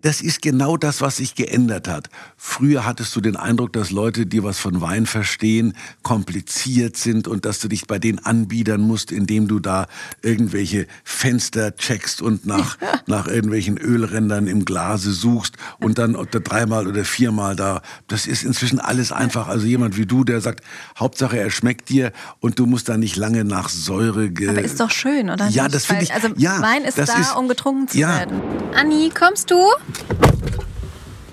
[0.00, 2.08] Das ist genau das, was sich geändert hat.
[2.36, 5.72] Früher hattest du den Eindruck, dass Leute, die was von Wein verstehen,
[6.04, 9.88] kompliziert sind und dass du dich bei denen anbiedern musst, indem du da
[10.22, 16.86] irgendwelche Fenster checkst und nach, nach irgendwelchen Ölrändern im Glase suchst und dann oder dreimal
[16.86, 17.82] oder viermal da.
[18.06, 19.48] Das ist inzwischen alles einfach.
[19.48, 20.62] Also jemand wie du, der sagt,
[20.96, 24.30] Hauptsache er schmeckt dir und du musst da nicht lange nach Säure.
[24.30, 25.48] Ge Aber ist doch schön, oder?
[25.48, 26.14] Ja, das finde ich.
[26.14, 28.16] Also ja, Wein ist das da, ist, um getrunken zu ja.
[28.16, 28.40] werden.
[28.76, 29.56] Anni, kommst du?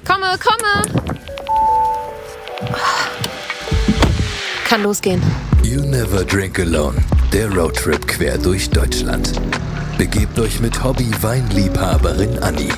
[0.06, 1.06] Komme, komme.
[4.68, 5.22] Kann losgehen.
[5.64, 6.98] You Never Drink Alone,
[7.34, 9.32] der Roadtrip quer durch Deutschland.
[9.98, 12.70] Begebt euch mit Hobby-Weinliebhaberin Anni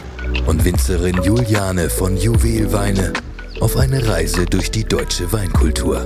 [0.45, 3.13] und Winzerin Juliane von Juwelweine
[3.59, 6.05] auf eine Reise durch die deutsche Weinkultur.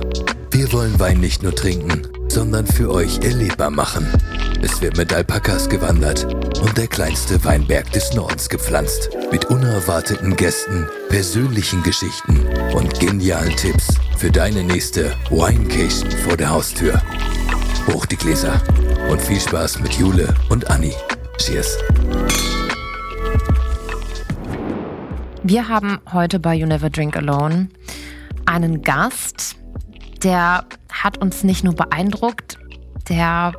[0.50, 2.02] Wir wollen Wein nicht nur trinken,
[2.32, 4.06] sondern für euch erlebbar machen.
[4.62, 6.24] Es wird mit Alpakas gewandert
[6.62, 9.10] und der kleinste Weinberg des Nordens gepflanzt.
[9.30, 12.40] Mit unerwarteten Gästen, persönlichen Geschichten
[12.74, 17.02] und genialen Tipps für deine nächste Winecation vor der Haustür.
[17.92, 18.62] Hoch die Gläser
[19.10, 20.94] und viel Spaß mit Jule und Anni.
[21.36, 21.76] Cheers.
[25.42, 27.68] Wir haben heute bei You Never Drink Alone
[28.46, 29.56] einen Gast,
[30.22, 32.58] der hat uns nicht nur beeindruckt,
[33.08, 33.52] der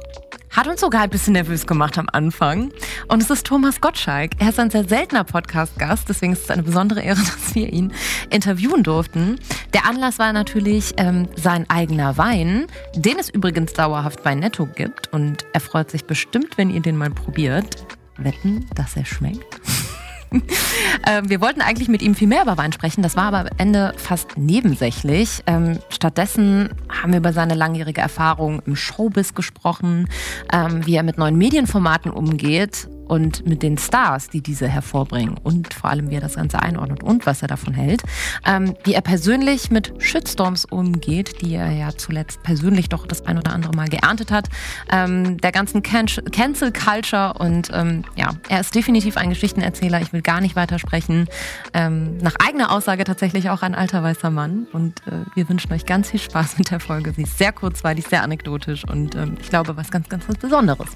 [0.50, 2.72] hat uns sogar ein bisschen nervös gemacht am Anfang.
[3.08, 4.34] Und es ist Thomas Gottschalk.
[4.38, 7.92] Er ist ein sehr seltener Podcast-Gast, deswegen ist es eine besondere Ehre, dass wir ihn
[8.30, 9.40] interviewen durften.
[9.74, 15.12] Der Anlass war natürlich ähm, sein eigener Wein, den es übrigens dauerhaft bei Netto gibt.
[15.12, 17.84] Und er freut sich bestimmt, wenn ihr den mal probiert.
[18.18, 19.60] Wetten, dass er schmeckt?
[21.08, 23.48] ähm, wir wollten eigentlich mit ihm viel mehr über Wein sprechen, das war aber am
[23.58, 25.44] Ende fast nebensächlich.
[25.48, 30.08] Ähm, stattdessen haben wir über seine langjährige Erfahrung im Showbiz gesprochen,
[30.52, 35.74] ähm, wie er mit neuen Medienformaten umgeht und mit den Stars, die diese hervorbringen und
[35.74, 38.04] vor allem, wie er das Ganze einordnet und was er davon hält.
[38.46, 43.38] Ähm, wie er persönlich mit Shitstorms umgeht, die er ja zuletzt persönlich doch das ein
[43.38, 44.50] oder andere Mal geerntet hat.
[44.92, 50.02] Ähm, der ganzen Can Cancel Culture und ähm, ja, er ist definitiv ein Geschichtenerzähler.
[50.02, 51.28] Ich will gar nicht weitersprechen.
[51.74, 55.86] Ähm, nach eigener Aussage tatsächlich auch ein alter weißer Mann und äh, wir wünschen euch
[55.86, 57.14] ganz viel Spaß mit der Folge.
[57.14, 60.90] Sie ist sehr kurzweilig, sehr anekdotisch und ähm, ich glaube, was ganz, ganz was Besonderes.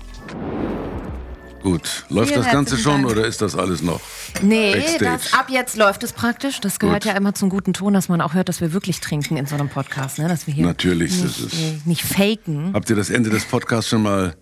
[1.63, 3.11] Gut, läuft Vielen das Ganze schon Dank.
[3.11, 3.99] oder ist das alles noch?
[4.41, 6.61] Nee, das, ab jetzt läuft es praktisch.
[6.61, 7.11] Das gehört Gut.
[7.11, 9.55] ja immer zum guten Ton, dass man auch hört, dass wir wirklich trinken in so
[9.55, 10.19] einem Podcast.
[10.19, 10.27] Ne?
[10.29, 12.71] Dass wir hier Natürlich, das nicht, ist- äh, nicht faken.
[12.73, 14.35] Habt ihr das Ende des Podcasts schon mal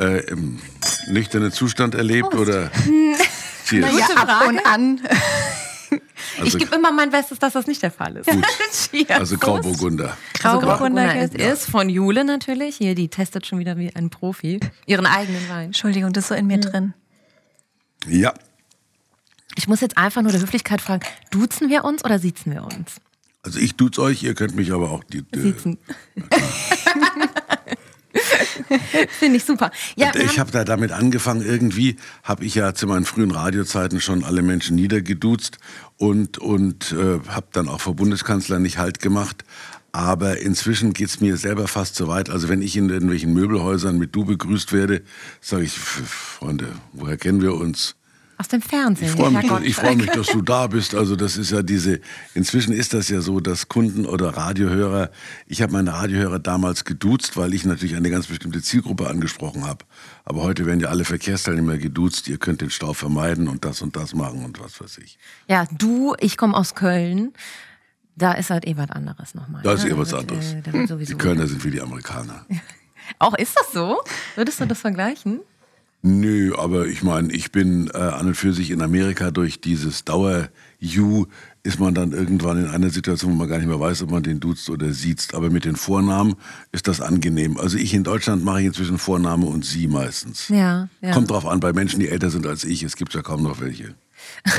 [0.00, 0.58] äh, im
[1.08, 2.70] nüchternen Zustand erlebt oder?
[3.68, 3.90] Cheers.
[3.98, 5.00] Ja, ab und an.
[6.38, 8.28] Also, ich gebe immer mein Bestes, dass das nicht der Fall ist.
[9.10, 10.16] Also Grauburgunder.
[10.42, 11.64] Also Grauburgunder Grauburgunder geht's.
[11.64, 12.76] ist von Jule natürlich.
[12.76, 15.66] Hier, die testet schon wieder wie ein Profi ihren eigenen Wein.
[15.66, 16.94] Entschuldigung, das ist so in mir drin.
[18.06, 18.34] Ja,
[19.56, 22.96] Ich muss jetzt einfach nur der Höflichkeit fragen, duzen wir uns oder siezen wir uns?
[23.42, 25.22] also ich tut's euch, ihr könnt mich aber auch die.
[25.22, 25.78] die Siezen.
[29.18, 29.70] Finde ich super.
[29.96, 34.24] Ja, ich habe da damit angefangen, irgendwie habe ich ja zu meinen frühen Radiozeiten schon
[34.24, 35.58] alle Menschen niedergeduzt
[35.96, 39.44] und, und äh, habe dann auch vor Bundeskanzler nicht Halt gemacht.
[39.92, 42.28] Aber inzwischen geht's mir selber fast so weit.
[42.28, 45.02] Also wenn ich in irgendwelchen Möbelhäusern mit du begrüßt werde,
[45.40, 46.02] sage ich, "F-
[46.40, 47.94] Freunde, woher kennen wir uns?
[48.36, 49.08] Aus dem Fernsehen.
[49.08, 50.94] Ich freue mich, ich freu mich, dass du da bist.
[50.94, 52.00] Also das ist ja diese,
[52.34, 55.10] inzwischen ist das ja so, dass Kunden oder Radiohörer,
[55.46, 59.84] ich habe meine Radiohörer damals geduzt, weil ich natürlich eine ganz bestimmte Zielgruppe angesprochen habe.
[60.24, 63.96] Aber heute werden ja alle Verkehrsteilnehmer geduzt, ihr könnt den Stau vermeiden und das und
[63.96, 65.18] das machen und was weiß ich.
[65.48, 67.32] Ja, du, ich komme aus Köln.
[68.16, 69.62] Da ist halt eh was anderes nochmal.
[69.62, 69.90] Da ist ne?
[69.90, 70.52] eh was wird, anderes.
[70.52, 72.46] äh, wird Die Kölner sind wie die Amerikaner.
[73.18, 74.00] Auch ist das so?
[74.36, 75.40] Würdest du das vergleichen?
[76.06, 80.04] Nö, aber ich meine, ich bin äh, an und für sich in Amerika durch dieses
[80.04, 81.24] Dauer-You
[81.62, 84.22] ist man dann irgendwann in einer Situation, wo man gar nicht mehr weiß, ob man
[84.22, 85.32] den duzt oder siezt.
[85.34, 86.34] Aber mit den Vornamen
[86.72, 87.56] ist das angenehm.
[87.56, 90.50] Also ich in Deutschland mache ich inzwischen Vorname und Sie meistens.
[90.50, 91.12] Ja, ja.
[91.12, 92.82] Kommt drauf an, bei Menschen, die älter sind als ich.
[92.82, 93.94] Es gibt ja kaum noch welche.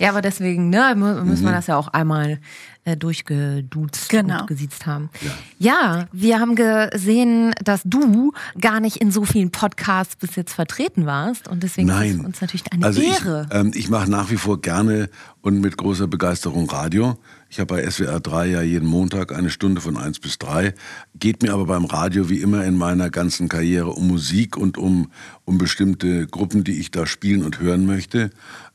[0.00, 1.48] Ja, aber deswegen ne, mu- müssen Mhm.
[1.48, 2.40] wir das ja auch einmal
[2.86, 4.40] äh, durchgeduzt Genau.
[4.40, 5.10] und gesiezt haben.
[5.58, 6.06] Ja.
[6.12, 11.48] wir haben gesehen, dass du gar nicht in so vielen Podcasts bis jetzt vertreten warst
[11.48, 12.18] und deswegen ist Nein.
[12.20, 13.46] es uns natürlich eine also Ehre.
[13.50, 15.10] Ich, ähm, ich mache nach wie vor gerne
[15.42, 17.18] und mit großer Begeisterung Radio.
[17.56, 20.74] Ich habe bei SWR 3 ja jeden Montag eine Stunde von 1 bis 3.
[21.18, 25.10] Geht mir aber beim Radio wie immer in meiner ganzen Karriere um Musik und um,
[25.46, 28.28] um bestimmte Gruppen, die ich da spielen und hören möchte.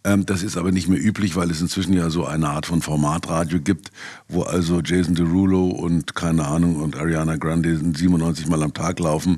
[0.03, 2.81] Ähm, das ist aber nicht mehr üblich, weil es inzwischen ja so eine Art von
[2.81, 3.91] Formatradio gibt,
[4.27, 9.37] wo also Jason Derulo und keine Ahnung und Ariana Grande 97 Mal am Tag laufen.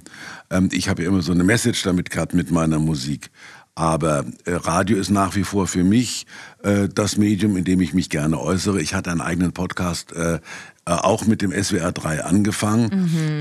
[0.51, 3.29] Ähm, ich habe ja immer so eine Message damit gehabt mit meiner Musik.
[3.75, 6.27] Aber äh, Radio ist nach wie vor für mich
[6.61, 8.81] äh, das Medium, in dem ich mich gerne äußere.
[8.81, 10.39] Ich hatte einen eigenen Podcast äh,
[10.85, 12.89] äh, auch mit dem SWR 3 angefangen,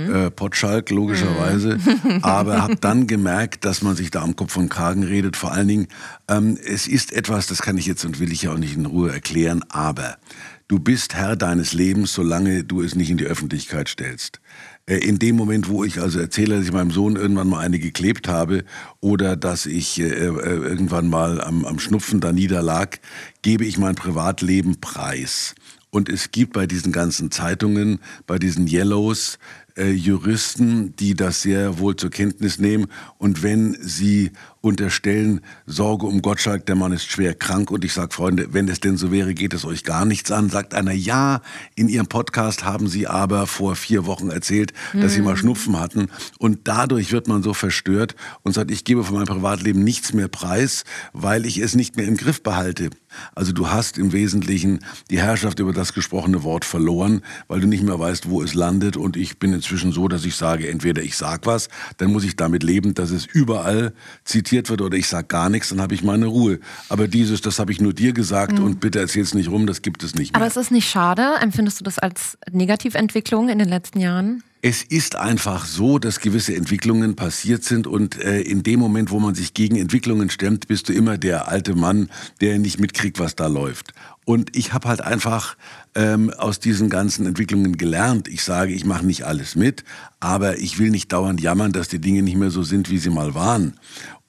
[0.06, 0.14] mhm.
[0.14, 2.18] äh, Potschalk logischerweise, mhm.
[2.22, 5.36] aber habe dann gemerkt, dass man sich da am Kopf und Kragen redet.
[5.36, 5.88] Vor allen Dingen,
[6.28, 8.86] ähm, es ist etwas, das kann ich jetzt und will ich ja auch nicht in
[8.86, 10.18] Ruhe erklären, aber
[10.68, 14.40] du bist Herr deines Lebens, solange du es nicht in die Öffentlichkeit stellst.
[14.86, 17.78] Äh, in dem Moment, wo ich also erzähle, dass ich meinem Sohn irgendwann mal eine
[17.78, 18.64] geklebt habe
[19.00, 22.98] oder dass ich äh, äh, irgendwann mal am, am Schnupfen da niederlag,
[23.42, 25.54] gebe ich mein Privatleben preis.
[25.90, 29.38] Und es gibt bei diesen ganzen Zeitungen, bei diesen Yellows,
[29.76, 32.86] äh, Juristen, die das sehr wohl zur Kenntnis nehmen.
[33.18, 34.30] Und wenn sie
[34.62, 37.70] unterstellen, Sorge um Gottschalk, der Mann ist schwer krank.
[37.70, 40.48] Und ich sage, Freunde, wenn es denn so wäre, geht es euch gar nichts an.
[40.48, 41.42] Sagt einer, ja,
[41.74, 45.16] in ihrem Podcast haben sie aber vor vier Wochen erzählt, dass mhm.
[45.16, 46.08] sie mal Schnupfen hatten.
[46.38, 50.28] Und dadurch wird man so verstört und sagt, ich gebe von meinem Privatleben nichts mehr
[50.28, 52.90] preis, weil ich es nicht mehr im Griff behalte.
[53.34, 54.78] Also du hast im Wesentlichen
[55.10, 58.96] die Herrschaft über das gesprochene Wort verloren, weil du nicht mehr weißt, wo es landet.
[58.96, 61.68] Und ich bin inzwischen so, dass ich sage, entweder ich sag was,
[61.98, 63.92] dann muss ich damit leben, dass es überall
[64.24, 66.60] zitiert zitiert wird oder ich sage gar nichts, dann habe ich meine Ruhe.
[66.90, 68.64] Aber dieses, das habe ich nur dir gesagt mhm.
[68.64, 70.40] und bitte erzähl es nicht rum, das gibt es nicht mehr.
[70.40, 71.22] Aber es ist nicht schade.
[71.40, 74.42] Empfindest du das als Negativentwicklung in den letzten Jahren?
[74.60, 79.18] Es ist einfach so, dass gewisse Entwicklungen passiert sind und äh, in dem Moment, wo
[79.18, 82.10] man sich gegen Entwicklungen stemmt, bist du immer der alte Mann,
[82.40, 83.92] der nicht mitkriegt, was da läuft.
[84.24, 85.56] Und ich habe halt einfach
[85.94, 88.28] ähm, aus diesen ganzen Entwicklungen gelernt.
[88.28, 89.84] Ich sage, ich mache nicht alles mit,
[90.20, 93.10] aber ich will nicht dauernd jammern, dass die Dinge nicht mehr so sind, wie sie
[93.10, 93.74] mal waren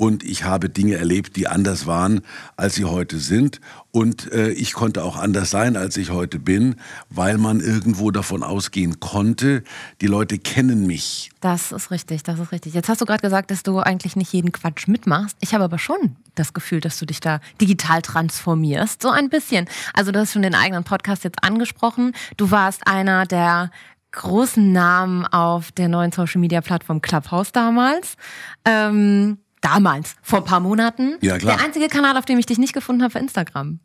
[0.04, 2.22] und ich habe Dinge erlebt, die anders waren,
[2.58, 3.62] als sie heute sind.
[3.92, 6.76] Und äh, ich konnte auch anders sein, als ich heute bin,
[7.10, 9.64] weil man irgendwo davon ausgehen konnte,
[10.02, 11.30] die Leute kennen mich.
[11.42, 12.74] Das ist richtig, das ist richtig.
[12.74, 15.38] Jetzt hast du gerade gesagt, dass du eigentlich nicht jeden Quatsch mitmachst.
[15.42, 19.68] Ich habe aber schon das Gefühl, dass du dich da digital transformierst, so ein bisschen.
[19.94, 21.53] Also du hast schon den eigenen Podcast jetzt angesprochen.
[22.38, 23.72] Du warst einer der
[24.12, 28.16] großen Namen auf der neuen Social Media Plattform Clubhouse damals.
[28.66, 31.16] Ähm, Damals, vor ein paar Monaten.
[31.22, 31.56] Ja, klar.
[31.56, 33.80] Der einzige Kanal, auf dem ich dich nicht gefunden habe, war Instagram.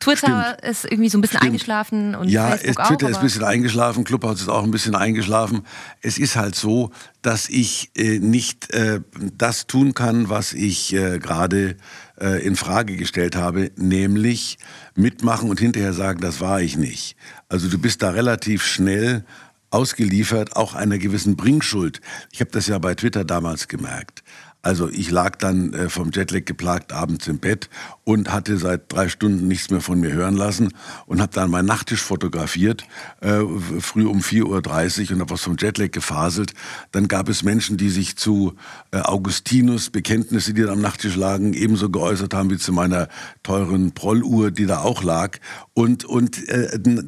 [0.00, 0.70] Twitter Stimmt.
[0.70, 1.52] ist irgendwie so ein bisschen Stimmt.
[1.52, 4.70] eingeschlafen und ja, Facebook es, Twitter auch, ist ein bisschen eingeschlafen, Clubhouse ist auch ein
[4.70, 5.62] bisschen eingeschlafen.
[6.00, 6.90] Es ist halt so,
[7.22, 9.02] dass ich äh, nicht äh,
[9.36, 11.76] das tun kann, was ich äh, gerade
[12.20, 14.58] äh, in Frage gestellt habe, nämlich
[14.94, 17.16] mitmachen und hinterher sagen, das war ich nicht.
[17.48, 19.24] Also du bist da relativ schnell
[19.70, 22.00] ausgeliefert, auch einer gewissen Bringschuld.
[22.32, 24.22] Ich habe das ja bei Twitter damals gemerkt.
[24.62, 27.70] Also ich lag dann äh, vom Jetlag geplagt abends im Bett
[28.04, 30.74] und hatte seit drei Stunden nichts mehr von mir hören lassen
[31.06, 32.84] und habe dann meinen Nachttisch fotografiert,
[33.20, 33.40] äh,
[33.80, 34.44] früh um 4.30
[35.04, 36.52] Uhr und habe was vom Jetlag gefaselt.
[36.92, 38.54] Dann gab es Menschen, die sich zu
[38.90, 43.08] äh, Augustinus Bekenntnisse, die da am Nachttisch lagen, ebenso geäußert haben wie zu meiner
[43.42, 45.38] teuren Prolluhr, die da auch lag.
[45.72, 46.42] Und, und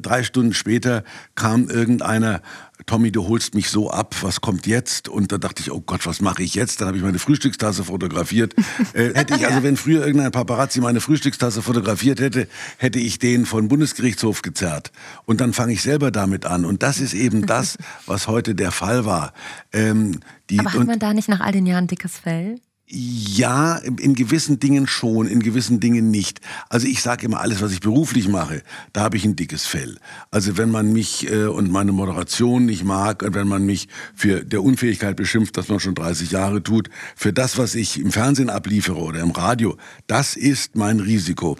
[0.01, 1.03] drei Stunden später
[1.35, 2.41] kam irgendeiner
[2.85, 5.07] Tommy, du holst mich so ab, was kommt jetzt?
[5.07, 6.81] Und da dachte ich, oh Gott, was mache ich jetzt?
[6.81, 8.55] Dann habe ich meine Frühstückstasse fotografiert.
[8.93, 12.47] Äh, hätte ich also, wenn früher irgendein Paparazzi meine Frühstückstasse fotografiert hätte,
[12.77, 14.91] hätte ich den von Bundesgerichtshof gezerrt.
[15.25, 16.65] Und dann fange ich selber damit an.
[16.65, 19.33] Und das ist eben das, was heute der Fall war.
[19.71, 20.19] Ähm,
[20.57, 22.59] Aber hat man da nicht nach all den Jahren dickes Fell?
[22.85, 26.41] Ja, in gewissen Dingen schon, in gewissen Dingen nicht.
[26.69, 29.97] Also ich sage immer, alles, was ich beruflich mache, da habe ich ein dickes Fell.
[30.31, 34.43] Also wenn man mich äh, und meine Moderation nicht mag und wenn man mich für
[34.43, 38.49] der Unfähigkeit beschimpft, dass man schon 30 Jahre tut, für das, was ich im Fernsehen
[38.49, 41.57] abliefere oder im Radio, das ist mein Risiko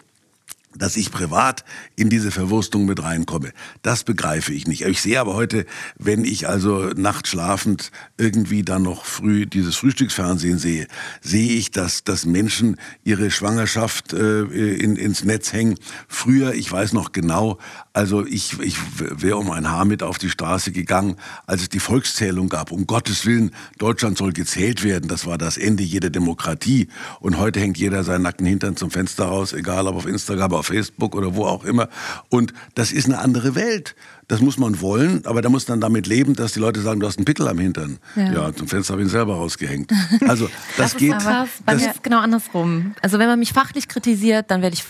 [0.78, 1.64] dass ich privat
[1.96, 3.52] in diese Verwurstung mit reinkomme.
[3.82, 4.84] Das begreife ich nicht.
[4.84, 5.66] Ich sehe aber heute,
[5.98, 10.88] wenn ich also nachts schlafend irgendwie dann noch früh dieses Frühstücksfernsehen sehe,
[11.22, 15.76] sehe ich, dass, dass Menschen ihre Schwangerschaft äh, in, ins Netz hängen.
[16.08, 17.60] Früher, ich weiß noch genau,
[17.94, 21.16] also ich, ich wäre um ein Haar mit auf die Straße gegangen,
[21.46, 22.72] als es die Volkszählung gab.
[22.72, 25.08] Um Gottes Willen, Deutschland soll gezählt werden.
[25.08, 26.88] Das war das Ende jeder Demokratie.
[27.20, 30.68] Und heute hängt jeder seinen nackten Hintern zum Fenster raus, egal ob auf Instagram, auf
[30.68, 31.90] Facebook oder wo auch immer.
[32.30, 33.96] Und das ist eine andere Welt.
[34.30, 37.08] Das muss man wollen, aber da muss dann damit leben, dass die Leute sagen, du
[37.08, 38.00] hast einen Pickel am Hintern.
[38.16, 39.92] Ja, ja zum Fenster habe ich ihn selber rausgehängt.
[40.28, 41.18] Also das, das geht.
[41.18, 41.50] Krass.
[41.66, 42.96] Bei mir ist genau andersrum.
[43.02, 44.84] Also wenn man mich fachlich kritisiert, dann werde ich,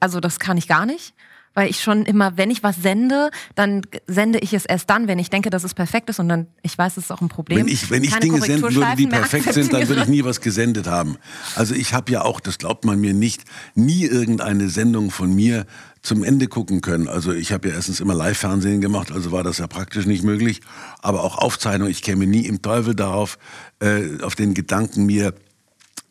[0.00, 1.14] also das kann ich gar nicht
[1.54, 5.18] weil ich schon immer, wenn ich was sende, dann sende ich es erst dann, wenn
[5.18, 7.58] ich denke, dass es perfekt ist und dann, ich weiß, es ist auch ein Problem.
[7.58, 10.40] Wenn ich, wenn ich Dinge senden würde, die perfekt sind, dann würde ich nie was
[10.40, 11.16] gesendet haben.
[11.56, 15.66] Also ich habe ja auch, das glaubt man mir nicht, nie irgendeine Sendung von mir
[16.02, 17.08] zum Ende gucken können.
[17.08, 20.60] Also ich habe ja erstens immer Live-Fernsehen gemacht, also war das ja praktisch nicht möglich.
[21.02, 23.38] Aber auch Aufzeichnung, ich käme nie im Teufel darauf,
[23.80, 25.34] äh, auf den Gedanken mir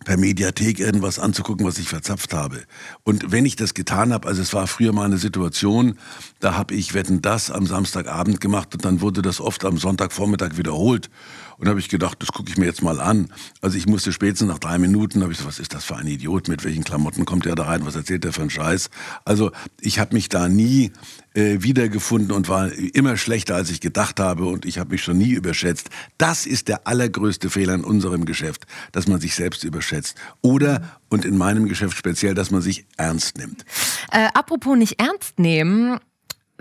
[0.06, 2.63] per Mediathek irgendwas anzugucken, was ich verzapft habe.
[3.03, 5.98] Und wenn ich das getan habe, also es war früher mal eine Situation,
[6.39, 10.58] da habe ich Wetten das am Samstagabend gemacht und dann wurde das oft am Sonntagvormittag
[10.58, 11.10] wiederholt.
[11.59, 13.33] Und habe ich gedacht, das gucke ich mir jetzt mal an.
[13.61, 16.07] Also ich musste spätestens nach drei Minuten, habe ich so, was ist das für ein
[16.07, 18.89] Idiot, mit welchen Klamotten kommt der da rein, was erzählt der für einen Scheiß.
[19.25, 19.51] Also
[19.81, 20.93] ich habe mich da nie
[21.33, 25.17] äh, wiedergefunden und war immer schlechter, als ich gedacht habe und ich habe mich schon
[25.17, 25.89] nie überschätzt.
[26.17, 30.15] Das ist der allergrößte Fehler in unserem Geschäft, dass man sich selbst überschätzt.
[30.41, 33.65] Oder, und in meinem Geschäft speziell, dass man sich ernst nimmt.
[34.11, 35.99] Äh, apropos nicht ernst nehmen,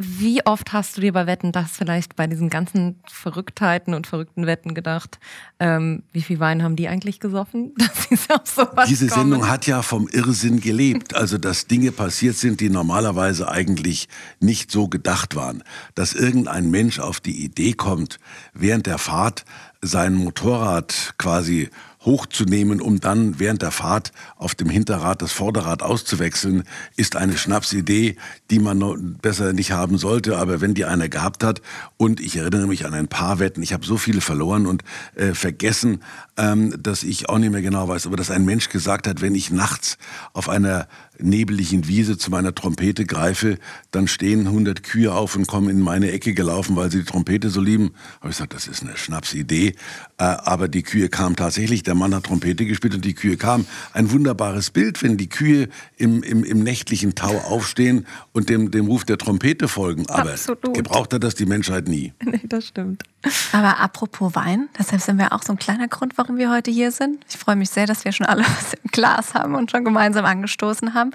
[0.00, 4.46] wie oft hast du dir bei Wetten das vielleicht bei diesen ganzen Verrücktheiten und verrückten
[4.46, 5.18] Wetten gedacht,
[5.58, 7.74] ähm, wie viel Wein haben die eigentlich gesoffen?
[8.44, 9.30] Sowas Diese kommen?
[9.30, 11.16] Sendung hat ja vom Irrsinn gelebt.
[11.16, 15.64] Also, dass Dinge passiert sind, die normalerweise eigentlich nicht so gedacht waren.
[15.96, 18.20] Dass irgendein Mensch auf die Idee kommt,
[18.54, 19.44] während der Fahrt
[19.82, 21.70] sein Motorrad quasi
[22.08, 26.64] hochzunehmen, um dann während der Fahrt auf dem Hinterrad das Vorderrad auszuwechseln,
[26.96, 28.16] ist eine Schnapsidee,
[28.50, 30.38] die man besser nicht haben sollte.
[30.38, 31.60] Aber wenn die einer gehabt hat,
[31.98, 34.84] und ich erinnere mich an ein paar Wetten, ich habe so viele verloren und
[35.16, 36.02] äh, vergessen,
[36.38, 39.34] ähm, dass ich auch nicht mehr genau weiß, aber dass ein Mensch gesagt hat, wenn
[39.34, 39.98] ich nachts
[40.32, 40.86] auf einer
[41.20, 43.58] nebeligen Wiese zu meiner Trompete greife,
[43.90, 47.50] dann stehen 100 Kühe auf und kommen in meine Ecke gelaufen, weil sie die Trompete
[47.50, 47.92] so lieben.
[48.20, 49.74] Habe ich gesagt, das ist eine Schnapsidee.
[50.18, 51.82] Äh, aber die Kühe kamen tatsächlich.
[51.82, 53.66] Der Mann hat Trompete gespielt und die Kühe kamen.
[53.92, 58.86] Ein wunderbares Bild, wenn die Kühe im, im, im nächtlichen Tau aufstehen und dem, dem
[58.86, 60.06] Ruf der Trompete folgen.
[60.08, 60.74] Aber Absolut.
[60.74, 62.12] gebraucht hat das die Menschheit nie.
[62.28, 63.04] Nee, das stimmt.
[63.52, 66.90] Aber apropos Wein, deshalb sind wir auch so ein kleiner Grund, warum wir heute hier
[66.90, 67.24] sind.
[67.28, 70.24] Ich freue mich sehr, dass wir schon alle was im Glas haben und schon gemeinsam
[70.24, 71.12] angestoßen haben.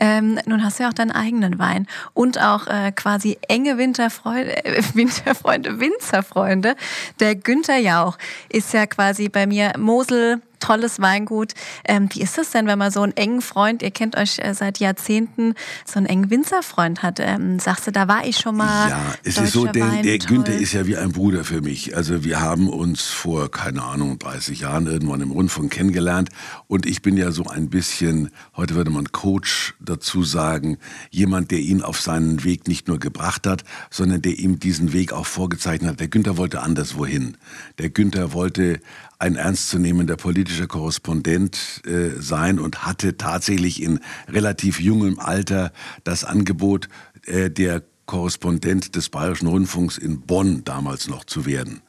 [0.00, 4.64] Ähm, nun hast du ja auch deinen eigenen Wein und auch äh, quasi enge Winterfreunde,
[4.64, 6.76] äh, Winterfreunde, Winzerfreunde.
[7.20, 8.16] Der Günther Jauch
[8.48, 11.52] ist ja quasi bei mir Mosel tolles Weingut.
[11.84, 14.54] Ähm, wie ist es denn, wenn man so einen engen Freund, ihr kennt euch äh,
[14.54, 15.54] seit Jahrzehnten,
[15.84, 17.20] so einen engen Winzerfreund hat?
[17.20, 18.88] Ähm, sagst du, da war ich schon mal.
[18.88, 21.96] Ja, es ist so, der, der Günther ist ja wie ein Bruder für mich.
[21.96, 26.30] Also wir haben uns vor, keine Ahnung, 30 Jahren irgendwann im Rundfunk kennengelernt
[26.66, 30.78] und ich bin ja so ein bisschen, heute würde man Coach dazu sagen,
[31.10, 35.12] jemand, der ihn auf seinen Weg nicht nur gebracht hat, sondern der ihm diesen Weg
[35.12, 36.00] auch vorgezeichnet hat.
[36.00, 37.36] Der Günther wollte anderswohin.
[37.78, 38.80] Der Günther wollte
[39.18, 45.72] ein ernstzunehmender politischer Korrespondent äh, sein und hatte tatsächlich in relativ jungem Alter
[46.04, 46.88] das Angebot,
[47.26, 51.80] äh, der Korrespondent des Bayerischen Rundfunks in Bonn damals noch zu werden.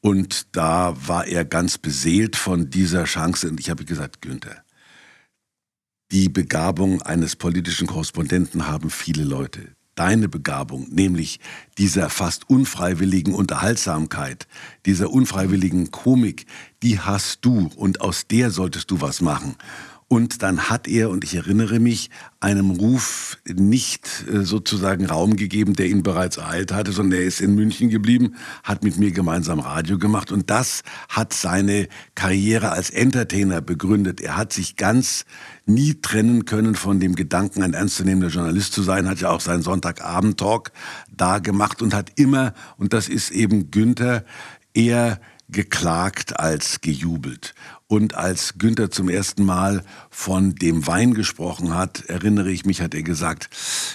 [0.00, 3.48] Und da war er ganz beseelt von dieser Chance.
[3.48, 4.64] Und ich habe gesagt, Günther,
[6.10, 11.40] die Begabung eines politischen Korrespondenten haben viele Leute deine Begabung, nämlich
[11.76, 14.48] dieser fast unfreiwilligen Unterhaltsamkeit,
[14.86, 16.46] dieser unfreiwilligen Komik,
[16.82, 19.56] die hast du und aus der solltest du was machen.
[20.12, 25.74] Und dann hat er, und ich erinnere mich, einem Ruf nicht äh, sozusagen Raum gegeben,
[25.74, 29.60] der ihn bereits ereilt hatte, sondern er ist in München geblieben, hat mit mir gemeinsam
[29.60, 31.86] Radio gemacht und das hat seine
[32.16, 34.20] Karriere als Entertainer begründet.
[34.20, 35.26] Er hat sich ganz
[35.64, 39.62] nie trennen können von dem Gedanken, ein ernstzunehmender Journalist zu sein, hat ja auch seinen
[39.62, 40.72] Sonntagabend-Talk
[41.16, 44.24] da gemacht und hat immer, und das ist eben Günther,
[44.74, 47.54] eher geklagt als gejubelt.
[47.86, 52.94] Und als Günther zum ersten Mal von dem Wein gesprochen hat, erinnere ich mich, hat
[52.94, 53.50] er gesagt,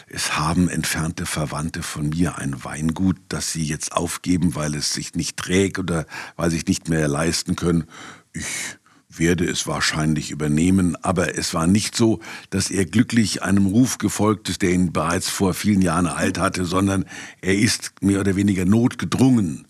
[0.09, 5.15] es haben entfernte Verwandte von mir ein Weingut, das sie jetzt aufgeben, weil es sich
[5.15, 7.85] nicht trägt oder weil sie sich nicht mehr leisten können.
[8.33, 8.77] Ich
[9.17, 12.19] werde es wahrscheinlich übernehmen, aber es war nicht so,
[12.49, 16.65] dass er glücklich einem Ruf gefolgt ist, der ihn bereits vor vielen Jahren ereilt hatte,
[16.65, 17.05] sondern
[17.41, 19.67] er ist mehr oder weniger notgedrungen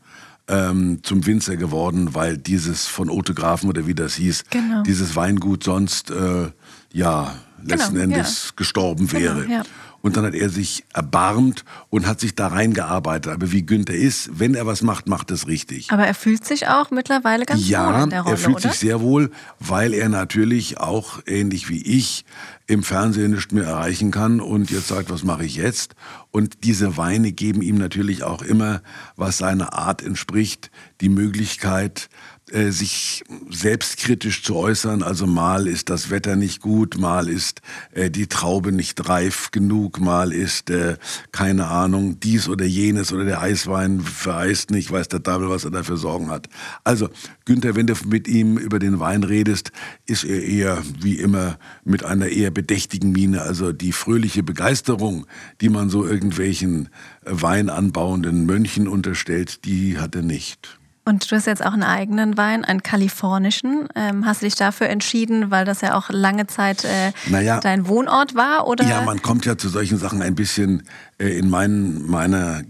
[0.47, 4.83] ähm, zum Winzer geworden, weil dieses von Otografen oder wie das hieß, genau.
[4.83, 6.51] dieses Weingut sonst äh,
[6.93, 8.51] ja letzten genau, Endes ja.
[8.55, 9.41] gestorben genau, wäre.
[9.43, 9.63] Genau, ja.
[10.05, 13.33] Und dann hat er sich erbarmt und hat sich da reingearbeitet.
[13.33, 15.89] Aber wie Günther ist, wenn er was macht, macht es richtig.
[15.89, 18.69] Aber er fühlt sich auch mittlerweile ganz ja, wohl in der Rolle, er fühlt oder?
[18.69, 22.23] sich sehr wohl, weil er natürlich auch ähnlich wie ich
[22.67, 25.95] im Fernsehen nicht mehr erreichen kann und jetzt sagt, was mache ich jetzt?
[26.29, 28.83] Und diese Weine geben ihm natürlich auch immer,
[29.15, 30.69] was seiner Art entspricht,
[31.01, 32.09] die Möglichkeit,
[32.51, 35.01] äh, sich selbstkritisch zu äußern.
[35.01, 37.61] Also mal ist das Wetter nicht gut, mal ist
[37.91, 40.97] äh, die Traube nicht reif genug, mal ist, äh,
[41.31, 45.71] keine Ahnung, dies oder jenes oder der Eiswein vereist nicht, weiß der Teufel, was er
[45.71, 46.47] dafür Sorgen hat.
[46.83, 47.09] Also
[47.45, 49.71] Günther, wenn du mit ihm über den Wein redest,
[50.05, 53.41] ist er eher wie immer mit einer eher bedächtigen Miene.
[53.41, 55.25] Also die fröhliche Begeisterung,
[55.61, 56.89] die man so irgendwelchen
[57.25, 60.77] äh, weinanbauenden Mönchen unterstellt, die hat er nicht.
[61.07, 63.87] Und du hast jetzt auch einen eigenen Wein, einen kalifornischen.
[63.93, 67.87] Ähm, hast du dich dafür entschieden, weil das ja auch lange Zeit äh, naja, dein
[67.87, 68.67] Wohnort war?
[68.67, 68.85] Oder?
[68.85, 70.81] Ja, man kommt ja zu solchen Sachen ein bisschen
[71.19, 72.63] äh, in mein, meiner,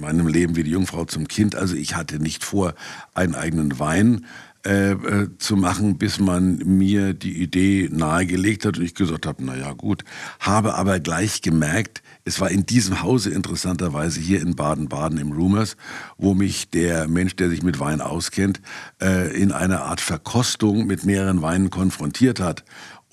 [0.00, 1.54] meinem Leben wie die Jungfrau zum Kind.
[1.54, 2.74] Also ich hatte nicht vor,
[3.14, 4.26] einen eigenen Wein
[4.66, 9.44] äh, äh, zu machen, bis man mir die Idee nahegelegt hat und ich gesagt habe,
[9.44, 10.02] na ja gut,
[10.40, 15.76] habe aber gleich gemerkt, es war in diesem Hause interessanterweise hier in Baden-Baden im Rumors,
[16.18, 18.60] wo mich der Mensch, der sich mit Wein auskennt,
[19.00, 22.64] äh, in einer Art Verkostung mit mehreren Weinen konfrontiert hat.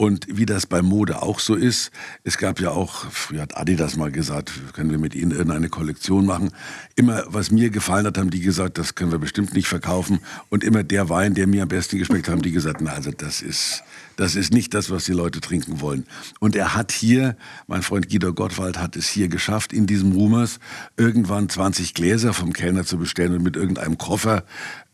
[0.04, 1.90] Und wie das bei Mode auch so ist,
[2.26, 6.26] es gab ja auch, früher hat Adidas mal gesagt, können wir mit ihnen irgendeine Kollektion
[6.26, 6.52] machen.
[6.98, 10.20] Immer, was mir gefallen hat, haben die gesagt, das können wir bestimmt nicht verkaufen.
[10.50, 13.12] Und immer der Wein, der mir am besten geschmeckt hat, haben die gesagt, na, also
[13.12, 13.82] das ist,
[14.16, 16.06] das ist nicht das, was die Leute trinken wollen.
[16.40, 17.36] Und er hat hier,
[17.68, 20.60] mein Freund Guido Gottwald hat es hier geschafft, in diesem Rumors
[20.98, 24.44] irgendwann 20 Gläser vom Kellner zu bestellen und mit irgendeinem Koffer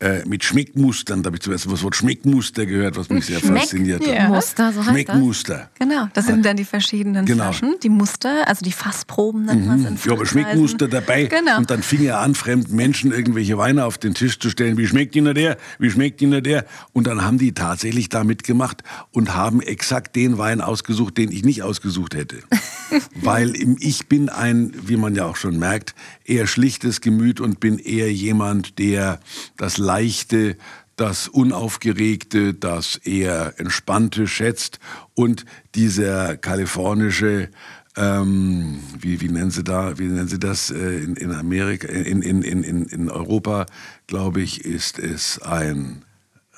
[0.00, 1.22] äh, mit Schmickmustern.
[1.22, 4.14] Da habe ich zuerst das Wort Schmickmuster gehört, was mich sehr Schmeck fasziniert hat.
[4.14, 4.28] Ja.
[4.28, 5.70] Muster, so heißt Schmeckmuster.
[5.78, 7.44] Genau, das sind dann die verschiedenen genau.
[7.44, 11.24] Flaschen, die Muster, also die Fassproben nennt man es Ja, aber Schmeckmuster dabei.
[11.24, 11.58] Genau.
[11.58, 14.78] Und dann fing er an, fremden Menschen irgendwelche Weine auf den Tisch zu stellen.
[14.78, 15.58] Wie schmeckt Ihnen der?
[15.78, 16.64] Wie schmeckt Ihnen der?
[16.92, 21.44] Und dann haben die tatsächlich da mitgemacht und haben exakt den Wein ausgesucht, den ich
[21.44, 22.38] nicht ausgesucht hätte.
[23.14, 27.78] Weil ich bin ein, wie man ja auch schon merkt, eher schlichtes Gemüt und bin
[27.78, 29.20] eher jemand, der
[29.56, 30.56] das Leichte,
[30.96, 34.78] das Unaufgeregte, das eher Entspannte schätzt
[35.14, 37.48] und dieser kalifornische
[37.96, 42.22] ähm, wie, wie nennen Sie da, wie nennen Sie das äh, in, in Amerika, in,
[42.22, 43.66] in, in, in Europa,
[44.06, 46.04] glaube ich, ist es ein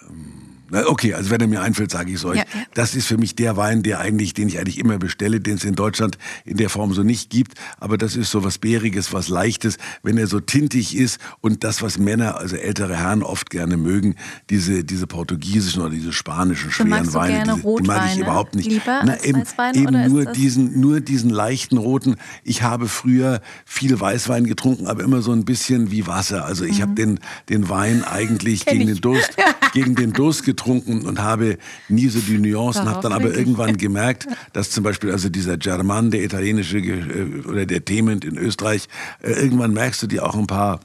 [0.08, 0.41] ähm,
[0.72, 2.38] Okay, also wenn er mir einfällt, sage ich es euch.
[2.38, 2.62] Ja, ja.
[2.72, 5.64] Das ist für mich der Wein, der eigentlich, den ich eigentlich immer bestelle, den es
[5.64, 7.58] in Deutschland in der Form so nicht gibt.
[7.78, 11.82] Aber das ist so was Bäriges, was Leichtes, wenn er so tintig ist und das,
[11.82, 14.14] was Männer, also ältere Herren oft gerne mögen,
[14.48, 18.70] diese, diese portugiesischen oder diese spanischen schweren Weine, diese, die mag ich überhaupt nicht.
[18.70, 19.42] Lieber Na, eben,
[19.74, 22.16] eben nur diesen, nur diesen leichten roten.
[22.44, 26.46] Ich habe früher viel Weißwein getrunken, aber immer so ein bisschen wie Wasser.
[26.46, 26.82] Also ich mhm.
[26.82, 27.20] habe den,
[27.50, 29.36] den Wein eigentlich gegen den Durst,
[29.74, 33.76] gegen den Durst getrunken getrunken und habe nie so die Nuancen, habe dann aber irgendwann
[33.76, 38.88] gemerkt, dass zum Beispiel also dieser German, der italienische äh, oder der Thement in Österreich,
[39.22, 40.80] äh, irgendwann merkst du dir auch ein paar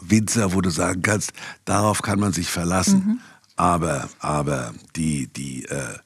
[0.00, 1.32] Winzer, wo du sagen kannst,
[1.64, 3.02] darauf kann man sich verlassen.
[3.06, 3.20] Mhm.
[3.56, 5.98] Aber, aber die, die, äh,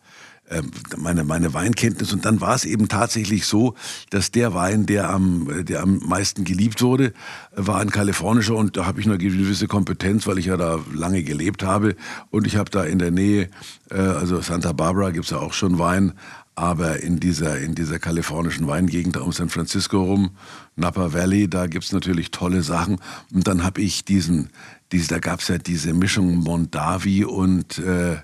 [0.96, 2.12] meine, meine Weinkenntnis.
[2.12, 3.74] Und dann war es eben tatsächlich so,
[4.10, 7.12] dass der Wein, der am, der am meisten geliebt wurde,
[7.54, 11.22] war ein kalifornischer und da habe ich eine gewisse Kompetenz, weil ich ja da lange
[11.22, 11.96] gelebt habe.
[12.30, 13.48] Und ich habe da in der Nähe,
[13.90, 16.14] äh, also Santa Barbara gibt's ja auch schon Wein,
[16.56, 20.30] aber in dieser, in dieser kalifornischen Weingegend um San Francisco rum,
[20.76, 22.98] Napa Valley, da gibt's natürlich tolle Sachen.
[23.32, 24.50] Und dann habe ich diesen,
[24.92, 28.18] diese, da gab's ja diese Mischung Mondavi und äh,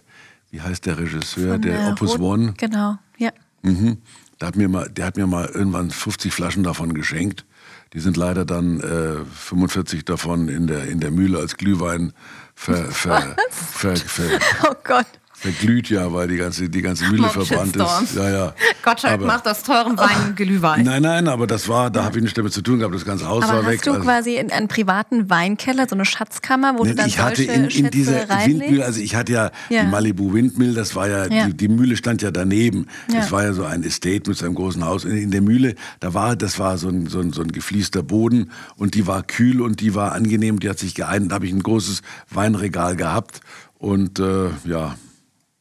[0.51, 2.55] wie heißt der Regisseur, Von der Opus Rot, One?
[2.57, 3.31] Genau, ja.
[3.63, 3.99] Mhm.
[4.41, 7.47] Der hat, mir mal, der hat mir mal irgendwann 50 Flaschen davon geschenkt.
[7.93, 12.13] Die sind leider dann äh, 45 davon in der, in der Mühle als Glühwein
[12.55, 15.07] ver, ver, ver, ver, Oh Gott
[15.39, 18.17] verglüht ja, weil die ganze, die ganze Mühle verbrannt ist.
[18.17, 18.55] Ja, ja.
[18.83, 20.85] Gottschalk aber, macht aus teurem Wein Glühwein.
[20.85, 22.95] Nein, nein, aber das war, da habe ich nichts damit zu tun gehabt.
[22.95, 23.79] Das ganze Haus aber war hast weg.
[23.81, 27.19] Hast du also, quasi einen privaten Weinkeller, so eine Schatzkammer, wo nee, du dann ich
[27.19, 31.07] hatte in, in dieser Windmühle, also ich hatte ja, ja, die Malibu Windmill, das war
[31.09, 31.47] ja, ja.
[31.47, 32.87] Die, die, Mühle stand ja daneben.
[33.13, 33.21] Ja.
[33.21, 35.05] Das war ja so ein Estate mit so einem großen Haus.
[35.05, 38.03] In, in der Mühle, da war, das war so ein, so, ein, so ein gefließter
[38.03, 41.31] Boden und die war kühl und die war angenehm, die hat sich geeint.
[41.31, 43.43] Da habe ich ein großes Weinregal gehabt
[43.79, 44.97] und äh, ja,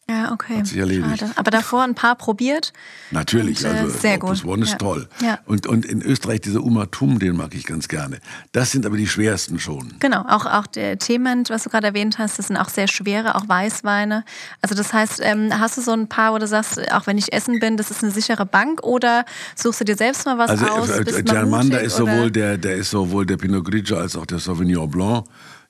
[0.08, 0.58] ja, okay.
[0.60, 1.20] Hat sich erledigt.
[1.20, 1.32] Schade.
[1.36, 2.74] Aber davor ein paar probiert.
[3.10, 4.52] Natürlich, und, äh, also sehr Opus gut.
[4.52, 4.78] One ist ja.
[4.78, 5.08] toll.
[5.20, 5.40] Ja.
[5.48, 8.20] Und, und in Österreich dieser Umatum, den mag ich ganz gerne.
[8.52, 9.96] Das sind aber die schwersten schon.
[10.00, 13.34] Genau, auch, auch der Thement, was du gerade erwähnt hast, das sind auch sehr schwere,
[13.34, 14.24] auch Weißweine.
[14.62, 17.34] Also das heißt, ähm, hast du so ein paar, wo du sagst, auch wenn ich
[17.34, 20.68] essen bin, das ist eine sichere Bank oder suchst du dir selbst mal was also,
[20.68, 20.92] aus?
[20.92, 24.88] Also Germanda ist sowohl der, der ist sowohl der Pinot Grigio als auch der Sauvignon
[24.88, 25.26] Blanc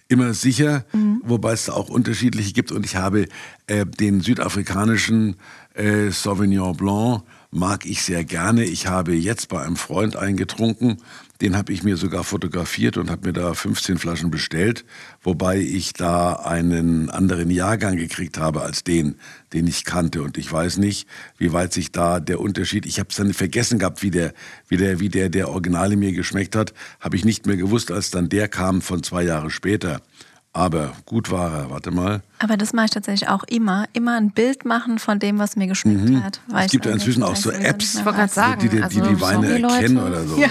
[0.07, 1.21] immer sicher, mhm.
[1.23, 2.71] wobei es da auch unterschiedliche gibt.
[2.71, 3.27] Und ich habe
[3.67, 5.35] äh, den südafrikanischen
[5.73, 8.65] äh, Sauvignon Blanc mag ich sehr gerne.
[8.65, 10.97] Ich habe jetzt bei einem Freund eingetrunken,
[11.41, 14.85] den habe ich mir sogar fotografiert und habe mir da 15 Flaschen bestellt,
[15.21, 19.15] wobei ich da einen anderen Jahrgang gekriegt habe als den,
[19.51, 20.21] den ich kannte.
[20.21, 22.85] Und ich weiß nicht, wie weit sich da der Unterschied.
[22.85, 24.33] Ich habe es dann vergessen gehabt, wie der,
[24.69, 28.11] wie der, wie der, der Originale mir geschmeckt hat, habe ich nicht mehr gewusst, als
[28.11, 30.01] dann der kam von zwei Jahre später.
[30.55, 32.21] Aber gut war er, warte mal.
[32.39, 33.87] Aber das mache ich tatsächlich auch immer.
[33.91, 36.23] Immer ein Bild machen von dem, was mir geschmeckt Mhm.
[36.23, 36.39] hat.
[36.63, 37.91] Es gibt ja inzwischen auch so Apps,
[38.33, 39.75] sagen, die die, die, also, die Weine Leute.
[39.75, 40.39] erkennen oder sowas.
[40.39, 40.47] Ja.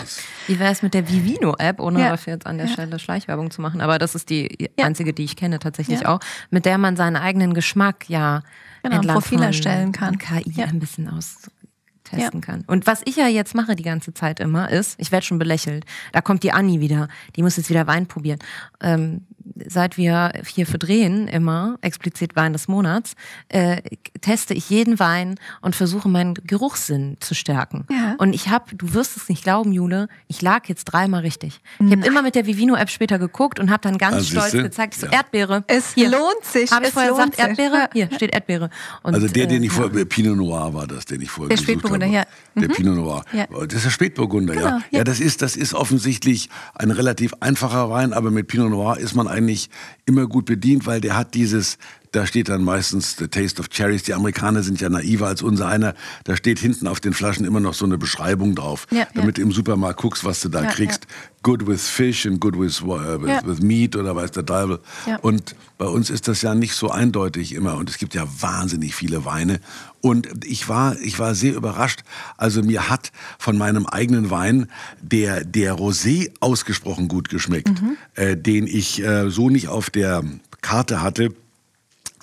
[0.46, 2.10] Wie wäre es mit der Vivino-App, ohne Ja.
[2.10, 2.72] dafür jetzt an der Ja.
[2.74, 3.80] Stelle Schleichwerbung zu machen?
[3.80, 4.84] Aber das ist die Ja.
[4.84, 6.08] einzige, die ich kenne tatsächlich Ja.
[6.10, 8.42] auch, mit der man seinen eigenen Geschmack ja
[8.82, 10.18] Genau, ein entlang Profil von erstellen kann.
[10.18, 10.66] KI Ja.
[10.66, 12.64] ein bisschen austesten kann.
[12.66, 15.86] Und was ich ja jetzt mache die ganze Zeit immer ist, ich werde schon belächelt.
[16.12, 18.38] Da kommt die Anni wieder, die muss jetzt wieder Wein probieren.
[18.82, 19.26] Ähm,
[19.68, 23.14] seit wir hier für drehen immer explizit Wein des Monats,
[23.48, 23.82] äh,
[24.20, 27.86] teste ich jeden Wein und versuche meinen Geruchssinn zu stärken.
[27.90, 28.14] Ja.
[28.18, 31.60] Und ich habe, du wirst es nicht glauben, Jule, ich lag jetzt dreimal richtig.
[31.78, 34.44] Ich habe immer mit der Vivino App später geguckt und habe dann ganz Ah, stolz
[34.52, 34.62] siehste?
[34.62, 35.12] gezeigt, ich so Ja.
[35.12, 35.64] Erdbeere.
[35.66, 36.10] Es Hier.
[36.10, 36.70] lohnt sich.
[36.72, 37.88] Habe ich es vorher lohnt gesagt Erdbeere?
[37.92, 37.92] sich.
[37.92, 38.70] Hier steht Erdbeere.
[39.02, 41.56] Und, Also der, den äh, ich vor, Pinot Noir war das, den ich vorher Der
[41.56, 42.16] gesucht Spätburgunder, habe.
[42.16, 42.24] ja.
[42.60, 43.24] Der Pinot Noir.
[43.32, 43.46] Ja.
[43.46, 44.76] Das ist der Spätburgunder, Genau, ja.
[44.90, 44.98] ja.
[44.98, 49.14] Ja, das ist, das ist offensichtlich ein relativ einfacher Wein, aber mit Pinot Noir ist
[49.14, 49.70] man eigentlich
[50.06, 51.78] immer gut bedient, weil der hat dieses,
[52.12, 54.04] da steht dann meistens The Taste of Cherries.
[54.04, 55.94] Die Amerikaner sind ja naiver als unser einer.
[56.24, 59.42] Da steht hinten auf den Flaschen immer noch so eine Beschreibung drauf, Ja, damit ja.
[59.42, 61.06] du im Supermarkt guckst, was du da Ja, kriegst.
[61.42, 64.78] Good with fish and good with, uh, with, with meat oder weiß der Teufel.
[65.20, 67.76] Und bei uns ist das ja nicht so eindeutig immer.
[67.76, 69.60] Und es gibt ja wahnsinnig viele Weine.
[70.04, 72.00] Und ich war, ich war sehr überrascht.
[72.36, 74.68] Also mir hat von meinem eigenen Wein
[75.00, 77.96] der, der Rosé ausgesprochen gut geschmeckt, Mhm.
[78.14, 80.22] äh, den ich äh, so nicht auf der
[80.60, 81.30] Karte hatte.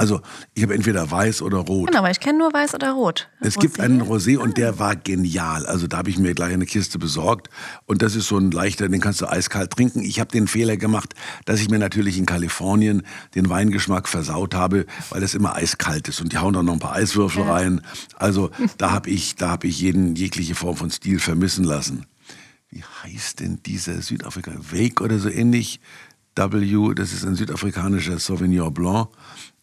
[0.02, 0.20] Also
[0.56, 1.90] ich habe entweder weiß oder rot.
[1.90, 3.30] Genau, aber ich kenne nur weiß oder rot.
[3.40, 3.84] Es gibt Rosé.
[3.84, 5.68] einen Rosé und der war genial.
[5.68, 7.52] Also da habe ich mir gleich eine Kiste besorgt
[7.86, 10.02] und das ist so ein leichter, den kannst du eiskalt trinken.
[10.02, 11.14] Ich habe den Fehler gemacht,
[11.46, 13.04] dass ich mir natürlich in Kalifornien
[13.36, 16.80] den Weingeschmack versaut habe, weil es immer eiskalt ist und die hauen dann noch ein
[16.80, 17.82] paar Eiswürfel rein.
[18.16, 22.08] Also da habe ich, da habe ich jeden jegliche Form von Stil vermissen lassen.
[22.72, 24.54] Wie heißt denn dieser Südafrika?
[24.72, 25.80] Wake oder so ähnlich?
[26.36, 29.10] W, das ist ein südafrikanischer Sauvignon Blanc,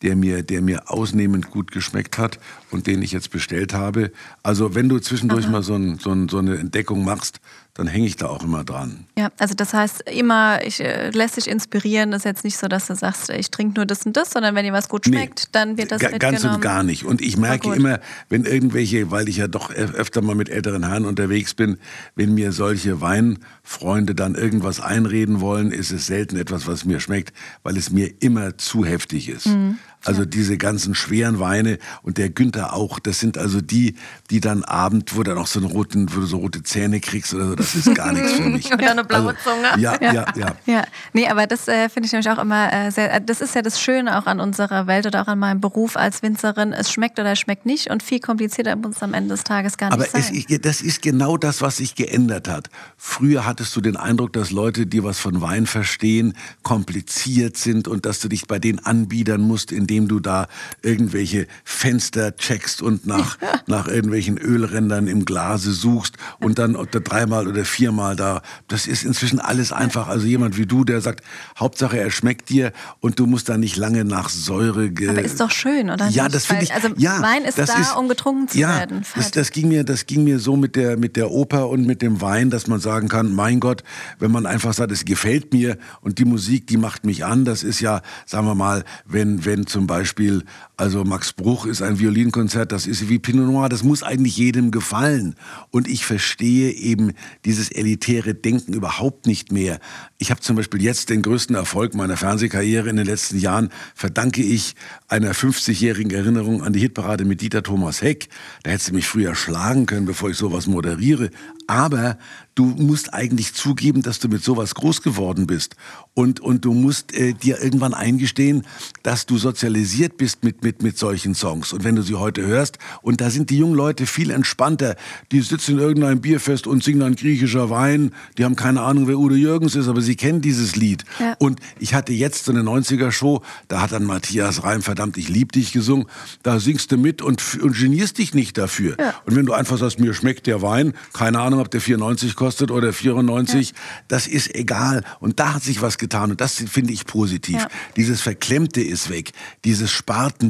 [0.03, 2.39] der mir, der mir ausnehmend gut geschmeckt hat
[2.71, 4.13] und den ich jetzt bestellt habe.
[4.43, 7.41] Also wenn du zwischendurch mal so, ein, so, ein, so eine Entdeckung machst,
[7.75, 9.05] dann hänge ich da auch immer dran.
[9.17, 12.11] Ja, also das heißt immer, ich äh, lässt sich inspirieren.
[12.11, 14.57] Das ist jetzt nicht so, dass du sagst, ich trinke nur das und das, sondern
[14.57, 16.55] wenn dir was gut schmeckt, Nee, dann wird das ga- Ganz mitgenommen.
[16.57, 17.05] und gar nicht.
[17.05, 21.05] Und ich merke immer, wenn irgendwelche, weil ich ja doch öfter mal mit älteren Herren
[21.05, 21.79] unterwegs bin,
[22.17, 27.33] wenn mir solche Weinfreunde dann irgendwas einreden wollen, ist es selten etwas, was mir schmeckt,
[27.63, 29.47] weil es mir immer zu heftig ist.
[29.47, 29.79] Mhm.
[30.05, 33.97] Also diese ganzen schweren Weine und der Günther auch, das sind also die,
[34.31, 37.01] die dann Abend, wo du dann auch so, einen roten, wo du so rote Zähne
[37.01, 38.73] kriegst oder so, das ist gar nichts für mich.
[38.73, 39.81] Oder eine blaue also, Zunge.
[39.83, 40.57] Ja, ja, ja.
[40.67, 43.55] Ja, nee, aber das äh, finde ich nämlich auch immer äh, sehr, äh, das ist
[43.55, 46.73] ja das Schöne auch an unserer Welt oder auch an meinem Beruf als Winzerin.
[46.73, 49.77] Es schmeckt oder es schmeckt nicht und viel komplizierter muss es am Ende des Tages
[49.79, 50.23] gar Aber nicht sein.
[50.23, 52.69] es, ich- das ist genau das, was sich geändert hat.
[52.97, 58.07] Früher hattest du den Eindruck, dass Leute, die was von Wein verstehen, kompliziert sind und
[58.07, 60.49] dass du dich bei den anbiedern musst, indem du da
[60.83, 67.65] irgendwelche Fenster checkst und nach, nach irgendwelchen Ölrändern im Glase suchst und dann dreimal oder
[67.65, 68.43] viermal da.
[68.69, 70.09] Das ist inzwischen alles einfach.
[70.09, 71.25] Also jemand wie du, der sagt,
[71.59, 75.41] Hauptsache er schmeckt dir und du musst da nicht lange nach Säure ge Aber ist
[75.41, 76.75] doch schön, oder Ja, das finde ich.
[76.75, 79.05] also ja, Wein ist da, um getrunken zu ja, werden.
[79.17, 82.03] Das, das ging mir, das ging mir so mit der mit der Oper und mit
[82.03, 83.83] dem Wein, dass man sagen kann, mein Gott,
[84.19, 87.45] wenn man einfach sagt, es gefällt mir und die Musik, die macht mich an.
[87.45, 90.45] Das ist ja, sagen wir mal, wenn wenn zum Beispiel
[90.79, 94.71] also Max Bruch ist ein Violinkonzert, das ist wie Pinot Noir, das muss eigentlich jedem
[94.71, 95.35] gefallen.
[95.71, 97.15] Und ich verstehe eben
[97.45, 99.81] dieses elitäre Denken überhaupt nicht mehr.
[100.19, 104.41] Ich habe zum Beispiel jetzt den größten Erfolg meiner Fernsehkarriere in den letzten Jahren verdanke
[104.41, 104.77] ich
[105.09, 108.29] einer 50-jährigen Erinnerung an die Hitparade mit Dieter Thomas Heck.
[108.63, 111.31] Da hättest du mich früher schlagen können, bevor ich sowas moderiere.
[111.67, 112.19] Aber
[112.55, 115.77] du musst eigentlich zugeben, dass du mit sowas groß geworden bist.
[116.15, 118.63] Und, und du musst äh, dir irgendwann eingestehen,
[119.03, 121.73] dass du sozialisiert bist mit, mit, mit solchen Songs.
[121.73, 124.97] Und wenn du sie heute hörst, und da sind die jungen Leute viel entspannter,
[125.33, 129.19] die sitzen in irgendeinem Bierfest und singen ein griechischer Wein, die haben keine Ahnung, wer
[129.19, 131.05] Udo Jürgens ist, aber sie kennen dieses Lied.
[131.19, 131.35] Ja.
[131.39, 135.53] Und ich hatte jetzt so eine 90er-Show, da hat dann Matthias Reim, verdammt, ich lieb
[135.53, 136.07] dich gesungen,
[136.43, 138.97] da singst du mit und, und genierst dich nicht dafür.
[138.99, 139.15] Ja.
[139.27, 142.71] Und wenn du einfach sagst, mir schmeckt der Wein, keine Ahnung, ob der 94 kostet
[142.71, 143.75] oder 94,
[144.09, 145.05] das ist egal.
[145.21, 147.57] Und da hat sich was getan und das finde ich positiv.
[147.57, 147.69] Ja.
[147.97, 149.33] Dieses Verklemmte ist weg,
[149.65, 149.91] dieses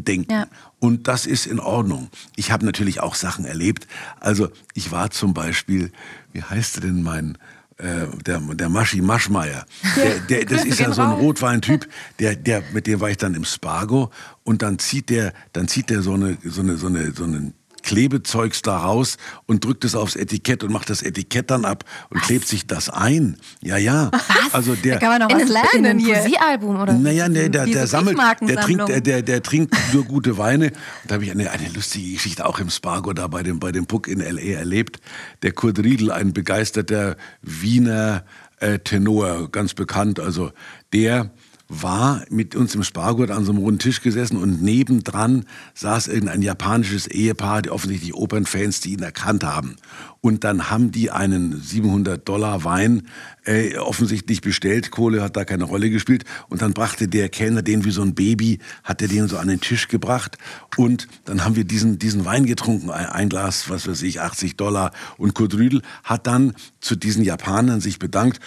[0.09, 0.33] Spartendenken.
[0.33, 0.47] Ja.
[0.81, 2.09] Und das ist in Ordnung.
[2.37, 3.87] Ich habe natürlich auch Sachen erlebt.
[4.21, 5.93] Also ich war zum Beispiel,
[6.33, 7.37] wie heißt denn mein,
[7.79, 9.67] äh, der, der Maschi Maschmeyer.
[9.97, 13.35] Der, der, das ist ja so ein Rotweintyp, der, der, mit dem war ich dann
[13.35, 14.11] im Spargo
[14.45, 17.55] und dann zieht der, dann zieht der so eine, so eine, so eine, so einen
[17.83, 22.21] Klebezeugs da raus und drückt es aufs Etikett und macht das Etikett dann ab und
[22.21, 22.27] was?
[22.27, 23.37] klebt sich das ein.
[23.61, 24.11] Ja, ja.
[24.13, 24.55] Was?
[24.55, 26.15] Also der, da kann man noch was lernen in einem hier.
[26.15, 30.39] Poesiealbum oder Naja, der, der, der sammelt, der trinkt, der, der, der trinkt nur gute
[30.39, 30.67] Weine.
[30.67, 30.75] Und
[31.07, 33.87] da habe ich eine, eine lustige Geschichte auch im Spargo da bei dem, bei dem
[33.87, 34.59] Puck in L.A.
[34.59, 35.01] erlebt.
[35.43, 38.25] Der Kurt Riedel, ein begeisterter Wiener
[38.61, 40.21] äh, Tenor, ganz bekannt.
[40.21, 40.53] Also
[40.93, 41.31] der
[41.69, 46.41] war mit uns im Spargurt an so einem runden Tisch gesessen und nebendran saß irgendein
[46.41, 49.77] japanisches Ehepaar, die offensichtlich Opernfans, die ihn erkannt haben.
[50.21, 53.07] Und dann haben die einen 700 Dollar Wein
[53.45, 54.91] äh, offensichtlich bestellt.
[54.91, 56.25] Kohle hat da keine Rolle gespielt.
[56.49, 59.49] Und dann brachte der Kellner den wie so ein Baby, hat er den so an
[59.49, 60.37] den Tisch gebracht.
[60.77, 62.91] Und dann haben wir diesen, diesen Wein getrunken.
[62.91, 64.91] Ein, Glas, was weiß ich, 80 Dollar.
[65.19, 68.41] Und Kurt Rüdel hat dann zu diesen Japanern sich bedankt.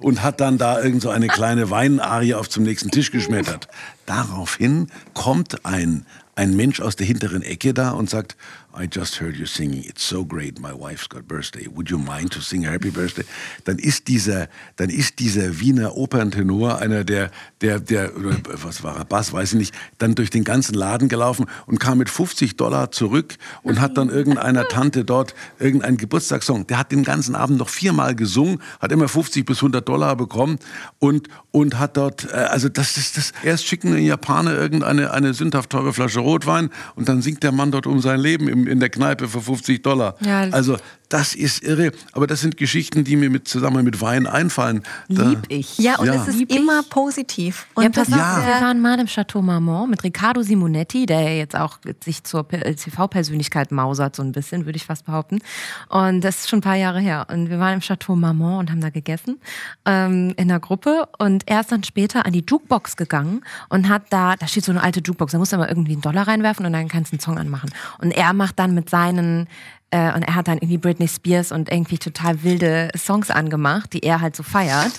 [0.00, 3.66] Und hat dann da irgend so eine kleine Weinarie auf zum nächsten Tisch geschmettert.
[4.04, 6.04] Daraufhin kommt ein,
[6.36, 8.36] ein Mensch aus der hinteren Ecke da und sagt,
[8.76, 9.84] I just heard you singing.
[9.84, 10.58] It's so great.
[10.58, 11.68] My wife's got birthday.
[11.68, 13.24] Would you mind to sing Happy Birthday?
[13.64, 19.04] Dann ist dieser, dann ist dieser Wiener Operntenor einer der, der, der, was war er,
[19.04, 22.90] Bass, weiß ich nicht, dann durch den ganzen Laden gelaufen und kam mit 50 Dollar
[22.90, 26.66] zurück und hat dann irgendeiner Tante dort irgendeinen Geburtstagssong.
[26.66, 30.58] Der hat den ganzen Abend noch viermal gesungen, hat immer 50 bis 100 Dollar bekommen
[30.98, 35.32] und, und hat dort, äh, also das ist das, erst schicken ein Japaner irgendeine, eine
[35.32, 38.80] sündhaft teure Flasche Rotwein und dann singt der Mann dort um sein Leben im in
[38.80, 40.16] der Kneipe für 50 Dollar.
[40.20, 40.76] Ja, also
[41.08, 41.92] das ist irre.
[42.12, 44.82] Aber das sind Geschichten, die mir mit, zusammen mit Wein einfallen.
[45.08, 45.78] Da, Lieb ich.
[45.78, 46.14] Ja, und ja.
[46.14, 46.90] es ist Lieb immer ich.
[46.90, 47.66] positiv.
[47.74, 48.46] Und ja, pass auf, ja.
[48.46, 53.70] wir waren mal im Chateau Marmont mit Riccardo Simonetti, der jetzt auch sich zur TV-Persönlichkeit
[53.70, 55.40] mausert, so ein bisschen, würde ich fast behaupten.
[55.88, 57.26] Und das ist schon ein paar Jahre her.
[57.30, 59.40] Und wir waren im Chateau Marmont und haben da gegessen
[59.84, 61.08] ähm, in der Gruppe.
[61.18, 64.72] Und er ist dann später an die Jukebox gegangen und hat da, da steht so
[64.72, 67.16] eine alte Jukebox, da muss er mal irgendwie einen Dollar reinwerfen und dann kannst du
[67.16, 67.70] einen Song anmachen.
[67.98, 69.48] Und er macht dann mit seinen
[69.94, 74.02] äh, und er hat dann irgendwie Britney Spears und irgendwie total wilde Songs angemacht, die
[74.02, 74.90] er halt so feiert.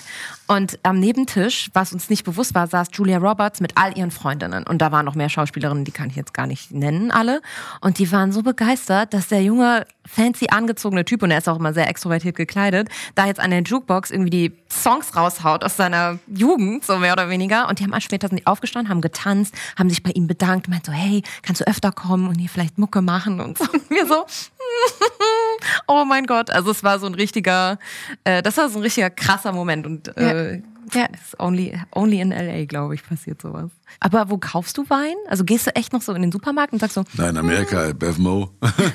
[0.46, 4.64] Und am Nebentisch, was uns nicht bewusst war, saß Julia Roberts mit all ihren Freundinnen.
[4.66, 7.42] Und da waren noch mehr Schauspielerinnen, die kann ich jetzt gar nicht nennen, alle.
[7.82, 11.58] Und die waren so begeistert, dass der junge, fancy angezogene Typ, und er ist auch
[11.58, 16.18] immer sehr extrovertiert gekleidet, da jetzt an der Jukebox irgendwie die Songs raushaut aus seiner
[16.26, 17.68] Jugend, so mehr oder weniger.
[17.68, 20.86] Und die haben später sind die aufgestanden, haben getanzt, haben sich bei ihm bedankt, meint
[20.86, 23.64] so, hey, kannst du öfter kommen und hier vielleicht Mucke machen und so.
[23.64, 24.24] Und wir so,
[25.86, 26.50] oh mein Gott.
[26.50, 27.78] Also es war so ein richtiger,
[28.24, 30.62] äh, das war so ein richtiger krasser Moment und äh,
[30.94, 31.06] ja.
[31.06, 33.70] Ist only, only in LA, glaube ich, passiert sowas.
[33.98, 35.14] Aber wo kaufst du Wein?
[35.28, 37.04] Also gehst du echt noch so in den Supermarkt und sagst so?
[37.14, 37.98] Nein, Amerika, mm.
[37.98, 38.50] Bevmo.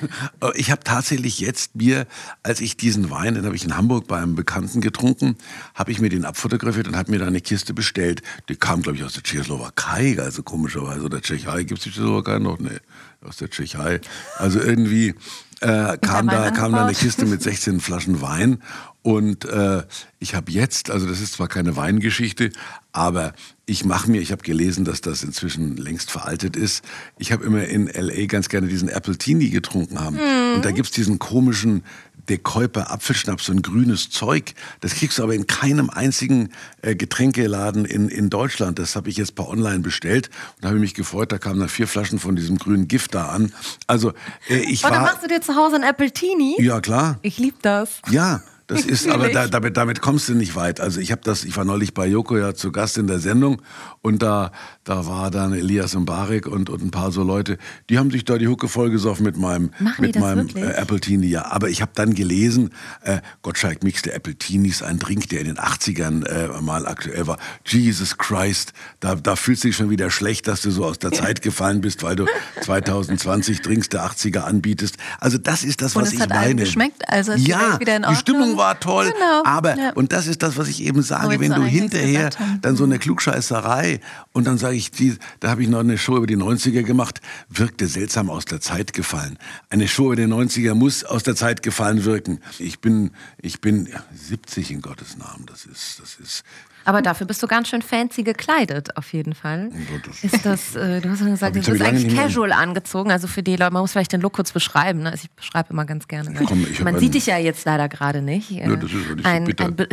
[0.56, 2.08] ich habe tatsächlich jetzt mir,
[2.44, 5.36] als ich diesen Wein, den habe ich in Hamburg bei einem Bekannten getrunken,
[5.76, 8.22] habe ich mir den abfotografiert und habe mir da eine Kiste bestellt.
[8.48, 11.04] Die kam, glaube ich, aus der Tschechoslowakei, also komischerweise.
[11.04, 12.60] Oder Tschechei, gibt es die Tschechoslowakei noch?
[12.60, 12.80] Nee,
[13.22, 14.00] aus der Tschechei.
[14.38, 15.16] Also irgendwie
[15.62, 18.60] äh, kam, da, kam da eine Kiste mit 16 Flaschen Wein
[19.04, 19.84] und äh,
[20.20, 22.52] ich habe jetzt, also das ist zwar keine Weingeschichte,
[22.92, 23.34] aber
[23.66, 26.84] ich mache mir, ich habe gelesen, dass das inzwischen längst veraltet ist.
[27.18, 30.18] Ich habe immer in LA ganz gerne diesen Apple Teeny getrunken haben.
[30.18, 30.56] Mhm.
[30.56, 31.84] Und da gibt's diesen komischen
[32.32, 34.54] der Käuper Apfelschnaps, so ein grünes Zeug.
[34.80, 36.50] Das kriegst du aber in keinem einzigen
[36.82, 38.80] äh, Getränkeladen in, in Deutschland.
[38.80, 41.90] Das habe ich jetzt per online bestellt und habe mich gefreut, da kamen dann vier
[41.90, 43.52] Flaschen von diesem grünen Gift da an.
[43.86, 44.14] Also
[44.48, 45.02] äh, ich und war...
[45.02, 46.56] Machst du dir zu Hause ein Appletini?
[46.60, 47.20] Ja, klar.
[47.22, 48.02] Ich liebe das.
[48.10, 50.80] Ja, das ist, aber da, damit, damit kommst du nicht weit.
[50.80, 53.62] Also ich habe das, ich war neulich bei Joko ja zu Gast in der Sendung
[54.02, 57.58] und da, da war dann Elias Mbarek und, und ein paar so Leute,
[57.90, 61.30] die haben sich da die Hucke vollgesoffen mit meinem, Machen mit meinem äh, Apple Teenie.
[61.30, 62.72] Ja, aber ich habe dann gelesen,
[63.04, 67.38] äh, Gottschalk mixte Apple Teenies, ein Drink, der in den 80ern äh, mal aktuell war.
[67.66, 71.12] Jesus Christ, da, da fühlst du dich schon wieder schlecht, dass du so aus der
[71.12, 72.26] Zeit gefallen bist, weil du
[72.62, 74.98] 2020 Drinks der 80er anbietest.
[75.20, 76.56] Also das ist das, was und es ich hat meine.
[76.56, 79.12] geschmeckt, also ja, die Stimmung war toll.
[79.14, 79.44] Genau.
[79.46, 79.92] Aber, ja.
[79.94, 84.00] und das ist das, was ich eben sage, wenn du hinterher dann so eine Klugscheißerei
[84.34, 87.88] und dann ich, die, da habe ich noch eine Show über die 90er gemacht, wirkte
[87.88, 89.38] seltsam aus der Zeit gefallen.
[89.70, 92.40] Eine Show über die 90er muss aus der Zeit gefallen wirken.
[92.60, 95.46] Ich bin, ich bin 70 in Gottes Namen.
[95.46, 96.44] Das ist, das ist,
[96.86, 99.70] aber dafür bist du ganz schön fancy gekleidet, auf jeden Fall.
[100.06, 103.12] Das ist das, äh, du hast ja gesagt, du bist eigentlich casual angezogen.
[103.12, 105.04] Also für die Leute, man muss vielleicht den Look kurz beschreiben.
[105.04, 105.12] Ne?
[105.12, 106.34] Also ich beschreibe immer ganz gerne.
[106.46, 108.50] Komm, man sieht dich ja jetzt leider gerade nicht.
[108.52, 109.88] Ja, das ist nicht ein, so ein be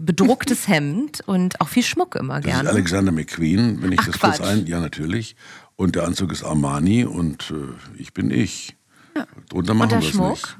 [0.00, 2.64] bedrucktes Hemd und auch viel Schmuck immer gerne.
[2.64, 4.38] Das ist Alexander McQueen, wenn ich Ach, das Quatsch.
[4.38, 4.66] kurz ein.
[4.66, 5.36] Ja, natürlich.
[5.76, 8.76] Und der Anzug ist Armani und äh, ich bin ich.
[9.14, 9.26] Ja.
[9.48, 10.56] Drunter machen wir es nicht.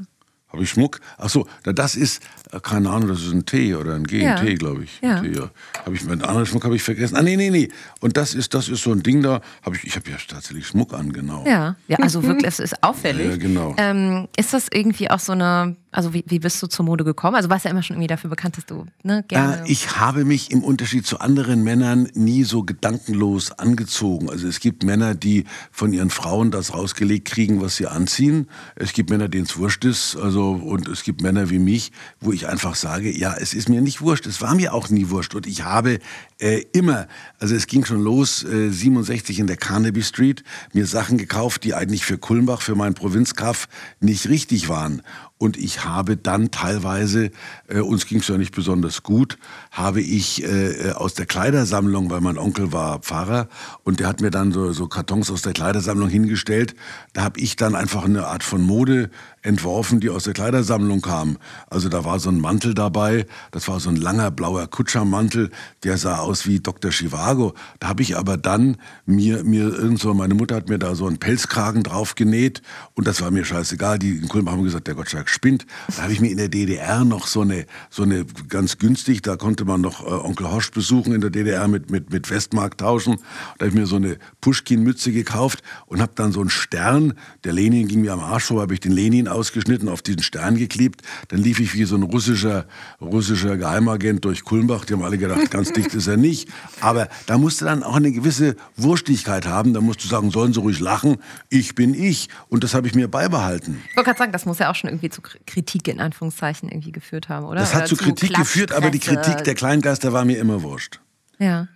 [0.57, 1.01] Habe ich Schmuck?
[1.19, 4.55] Ach so, das ist, Äh, keine Ahnung, das ist ein T oder ein GNT, ja.
[4.55, 5.01] glaube ich.
[5.03, 5.23] Ja.
[5.23, 5.51] ja.
[5.85, 7.16] Habe ich meinen anderen Schmuck habe ich vergessen.
[7.16, 7.69] Ah nee, nee, nee.
[8.01, 10.66] Und das ist das ist so ein Ding da, habe ich ich habe ja tatsächlich
[10.66, 11.45] Schmuck an, genau.
[11.47, 13.31] Ja, ja, also wirklich es ist auffällig.
[13.31, 13.75] Ja, genau.
[13.79, 17.37] Ähm, ist das irgendwie auch so eine also wie, wie bist du zur Mode gekommen?
[17.37, 19.63] Also warst ja immer schon irgendwie dafür bekannt, dass du ne, gerne.
[19.63, 24.29] Äh, ich habe mich im Unterschied zu anderen Männern nie so gedankenlos angezogen.
[24.29, 28.49] Also es gibt Männer, die von ihren Frauen das rausgelegt kriegen, was sie anziehen.
[28.75, 30.17] Es gibt Männer, denen es wurscht ist.
[30.17, 33.81] Also und es gibt Männer wie mich, wo ich einfach sage, ja, es ist mir
[33.81, 34.27] nicht wurscht.
[34.27, 35.35] Es war mir auch nie wurscht.
[35.35, 36.01] Und ich habe
[36.39, 41.17] äh, immer, also es ging schon los, äh, 67 in der Carnaby Street, mir Sachen
[41.17, 43.67] gekauft, die eigentlich für Kulmbach, für meinen Provinzkaff
[44.01, 45.01] nicht richtig waren.
[45.38, 47.31] Und ich habe dann teilweise,
[47.68, 49.37] äh, uns ging es ja nicht besonders gut,
[49.70, 53.49] habe ich äh, aus der Kleidersammlung, weil mein Onkel war Pfarrer
[53.85, 56.75] und der hat mir dann so, so Kartons aus der Kleidersammlung hingestellt.
[57.12, 59.11] Da habe ich dann einfach eine Art von Mode
[59.47, 61.39] entworfen, die aus der Kleidersammlung kam.
[61.71, 65.51] Also da war so ein Mantel dabei, das war so ein langer blauer Kutschermantel,
[65.85, 66.91] der sah aus wie Dr.
[66.91, 67.55] Chivago.
[67.79, 71.07] Da habe ich aber dann mir, mir irgend so, meine Mutter hat mir da so
[71.07, 72.61] einen Pelzkragen drauf genäht
[72.95, 73.99] und das war mir scheißegal.
[73.99, 75.65] Die in Kulm haben gesagt, der Gottschalk spinnt.
[75.97, 79.37] Da habe ich mir in der DDR noch so eine, so eine ganz günstig, da
[79.37, 83.19] konnte man noch äh, Onkel Horsch besuchen in der DDR mit, mit, mit Westmark tauschen.
[83.59, 87.53] Da habe ich mir so eine Pushkin-Mütze gekauft und habe dann so einen Stern, der
[87.53, 91.03] Lenin ging mir am Arsch vor, habe ich den Lenin ausgeschnitten, auf diesen Stern geklebt.
[91.29, 92.66] Dann lief ich wie so ein russischer,
[93.01, 94.85] russischer Geheimagent durch Kulmbach.
[94.85, 96.49] Die haben alle gedacht, ganz dicht ist er nicht.
[96.81, 99.75] Aber da musste dann auch eine gewisse Wurstigkeit haben.
[99.75, 101.18] Da musst du sagen, sollen sie ruhig lachen.
[101.51, 102.29] Ich bin ich.
[102.49, 103.83] Und das habe ich mir beibehalten.
[103.90, 106.92] Ich wollte gerade sagen, das muss ja auch schon irgendwie zu Kritik in Anführungszeichen irgendwie
[106.92, 107.61] geführt haben, oder?
[107.61, 111.01] Das hat oder zu Kritik geführt, aber die Kritik der Kleingeister war mir immer wurscht.
[111.38, 111.68] Ja.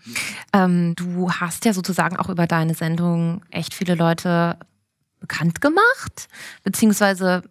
[0.54, 4.56] Ähm, du hast ja sozusagen auch über deine Sendung echt viele Leute
[5.20, 6.28] bekannt gemacht,
[6.64, 7.42] beziehungsweise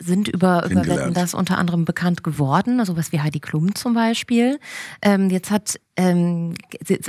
[0.00, 3.94] sind über, über Wetten das unter anderem bekannt geworden, also was wie Heidi Klum zum
[3.94, 4.58] Beispiel.
[5.02, 6.54] Ähm, jetzt hat, ähm,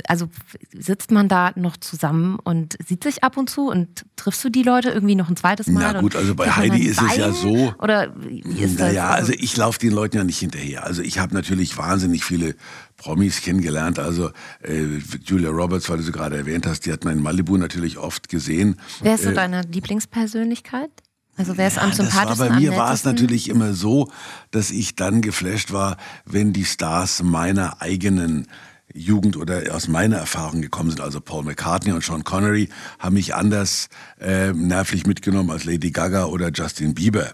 [0.06, 0.28] also
[0.72, 4.62] sitzt man da noch zusammen und sieht sich ab und zu und triffst du die
[4.62, 5.94] Leute irgendwie noch ein zweites Mal?
[5.94, 7.72] Na gut, also bei Heidi ist es ja so.
[7.78, 8.88] Oder wie ist das?
[8.88, 10.84] Naja, also ich laufe den Leuten ja nicht hinterher.
[10.84, 12.54] Also ich habe natürlich wahnsinnig viele
[12.98, 13.98] Promis kennengelernt.
[13.98, 17.56] Also äh, Julia Roberts, weil du sie gerade erwähnt hast, die hat man in Malibu
[17.56, 18.76] natürlich oft gesehen.
[19.00, 20.90] Wer ist so äh, deine Lieblingspersönlichkeit?
[21.36, 22.38] Also wer ist ja, am sympathischsten?
[22.38, 24.10] War, bei mir war es natürlich immer so,
[24.50, 28.46] dass ich dann geflasht war, wenn die Stars meiner eigenen
[28.94, 31.00] Jugend oder aus meiner Erfahrung gekommen sind.
[31.00, 32.68] Also Paul McCartney und Sean Connery
[32.98, 33.88] haben mich anders
[34.20, 37.32] äh, nervlich mitgenommen als Lady Gaga oder Justin Bieber.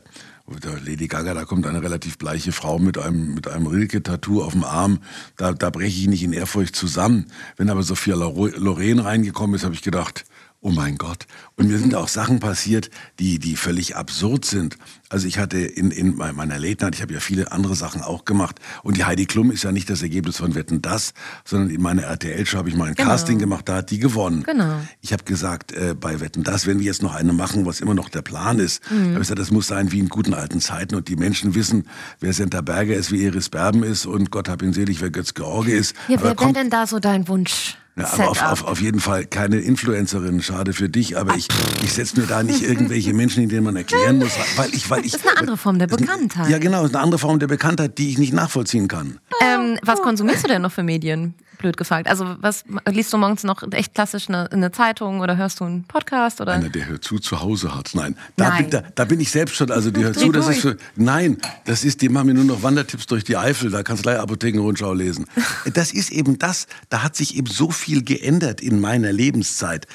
[0.87, 4.64] Lady Gaga, da kommt eine relativ bleiche Frau mit einem, mit einem Rilke-Tattoo auf dem
[4.64, 5.00] Arm.
[5.37, 7.26] Da, da breche ich nicht in Ehrfurcht zusammen.
[7.56, 10.24] Wenn aber Sophia Loren reingekommen ist, habe ich gedacht,
[10.60, 11.26] oh mein Gott.
[11.56, 12.90] Und mir sind auch Sachen passiert,
[13.20, 14.76] die, die völlig absurd sind.
[15.08, 18.24] Also ich hatte in, in meiner Late Night, ich habe ja viele andere Sachen auch
[18.24, 18.58] gemacht.
[18.82, 22.02] Und die Heidi Klum ist ja nicht das Ergebnis von Wetten das, sondern in meiner
[22.02, 23.10] RTL-Show habe ich mal ein genau.
[23.10, 24.42] Casting gemacht, da hat die gewonnen.
[24.42, 24.80] Genau.
[25.00, 27.94] Ich habe gesagt, äh, bei Wetten das, wenn wir jetzt noch eine machen, was immer
[27.94, 29.10] noch der Plan ist, mhm.
[29.10, 31.86] habe ich gesagt, das muss sein wie in guten alten Zeiten und die Menschen wissen,
[32.18, 35.34] wer Senta Berger ist, wie Iris Berben ist und Gott hab ihn selig, wer Götz
[35.34, 35.94] George ist.
[36.08, 37.76] Ja, wer wäre denn da so dein Wunsch?
[37.98, 41.48] Ja, aber auf, auf, auf, jeden Fall keine Influencerin, schade für dich, aber ich,
[41.82, 45.04] ich setze mir da nicht irgendwelche Menschen, in denen man erklären muss, weil ich, weil
[45.04, 45.12] ich.
[45.18, 46.48] Das ist eine andere Form der Bekanntheit.
[46.48, 49.18] Ja, genau, das ist eine andere Form der Bekanntheit, die ich nicht nachvollziehen kann.
[49.42, 51.34] Ähm, was konsumierst du denn noch für Medien?
[51.58, 52.08] Blöd gefragt.
[52.08, 55.84] Also was liest du morgens noch echt klassisch eine, eine Zeitung oder hörst du einen
[55.84, 56.52] Podcast oder?
[56.52, 57.90] Einer, der hört zu, zu Hause hat.
[57.94, 58.62] Nein, da, Nein.
[58.62, 59.70] Bin, da, da bin ich selbst schon.
[59.70, 62.62] Also die hört zu, das ist für, nein, das ist, die machen mir nur noch
[62.62, 65.26] Wandertipps durch die Eifel, da kannst du gleich Apothekenrundschau lesen.
[65.74, 69.86] Das ist eben das, da hat sich eben so viel geändert in meiner Lebenszeit.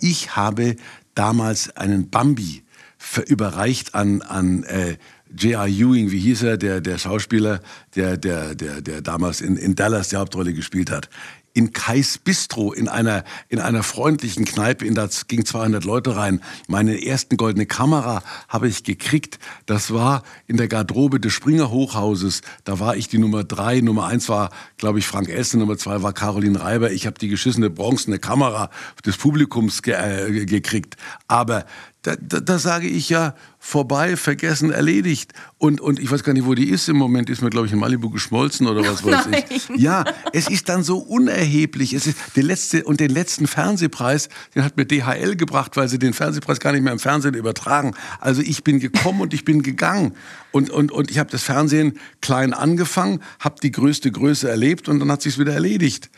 [0.00, 0.76] Ich habe
[1.14, 2.62] damals einen Bambi
[3.26, 4.96] überreicht an, an äh,
[5.36, 5.66] J.R.
[5.66, 7.60] Ewing, wie hieß er, der, der Schauspieler,
[7.94, 11.08] der, der, der, der damals in, in Dallas die Hauptrolle gespielt hat.
[11.52, 16.40] In Kais Bistro, in einer, in einer freundlichen Kneipe, in das ging 200 Leute rein.
[16.68, 19.40] Meine ersten goldene Kamera habe ich gekriegt.
[19.66, 22.42] Das war in der Garderobe des Springer Hochhauses.
[22.62, 23.80] Da war ich die Nummer drei.
[23.80, 25.58] Nummer eins war, glaube ich, Frank Essen.
[25.58, 26.92] Nummer zwei war Caroline Reiber.
[26.92, 28.70] Ich habe die geschissene bronzene Kamera
[29.04, 30.96] des Publikums ge äh, gekriegt.
[31.26, 31.66] Aber
[32.02, 35.34] da, da, da sage ich ja, vorbei, vergessen, erledigt.
[35.58, 37.28] Und, und ich weiß gar nicht, wo die ist im Moment.
[37.28, 39.44] Ist mir, glaube ich, in Malibu geschmolzen oder was weiß Nein.
[39.50, 39.68] ich.
[39.76, 41.92] Ja, es ist dann so unerheblich.
[41.92, 45.98] Es ist der letzte, und den letzten Fernsehpreis, den hat mir DHL gebracht, weil sie
[45.98, 47.94] den Fernsehpreis gar nicht mehr im Fernsehen übertragen.
[48.18, 50.14] Also ich bin gekommen und ich bin gegangen.
[50.52, 55.00] Und, und, und ich habe das Fernsehen klein angefangen, habe die größte Größe erlebt und
[55.00, 56.10] dann hat sich's wieder erledigt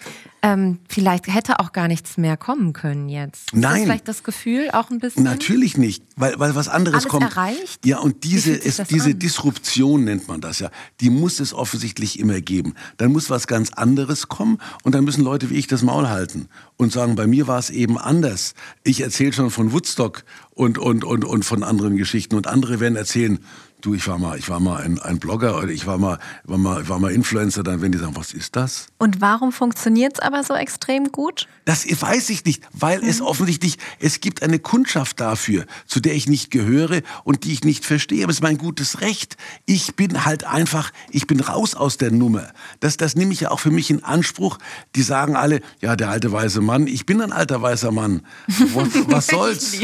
[0.44, 3.54] ähm, vielleicht hätte auch gar nichts mehr kommen können jetzt.
[3.54, 3.62] Nein.
[3.62, 5.22] Ist das vielleicht das Gefühl auch ein bisschen?
[5.22, 7.22] Natürlich nicht, weil, weil was anderes Alles kommt.
[7.22, 7.86] erreicht?
[7.86, 10.70] Ja, und diese, es, diese Disruption nennt man das ja,
[11.00, 12.74] die muss es offensichtlich immer geben.
[12.96, 16.48] Dann muss was ganz anderes kommen und dann müssen Leute wie ich das Maul halten
[16.76, 18.54] und sagen, bei mir war es eben anders.
[18.82, 22.96] Ich erzähle schon von Woodstock und, und, und, und von anderen Geschichten und andere werden
[22.96, 23.38] erzählen,
[23.82, 26.58] du, ich war mal, ich war mal ein, ein Blogger oder ich war mal, war
[26.58, 28.86] mal, war mal Influencer, dann wenn die sagen, was ist das?
[28.98, 31.48] Und warum funktioniert es aber so extrem gut?
[31.64, 33.08] Das weiß ich nicht, weil mhm.
[33.08, 37.64] es offensichtlich, es gibt eine Kundschaft dafür, zu der ich nicht gehöre und die ich
[37.64, 38.24] nicht verstehe.
[38.24, 39.36] Aber es ist mein gutes Recht.
[39.66, 42.48] Ich bin halt einfach, ich bin raus aus der Nummer.
[42.80, 44.58] Das, das nehme ich ja auch für mich in Anspruch.
[44.96, 48.22] Die sagen alle, ja, der alte weiße Mann, ich bin ein alter weißer Mann.
[48.74, 49.76] Was, was soll's?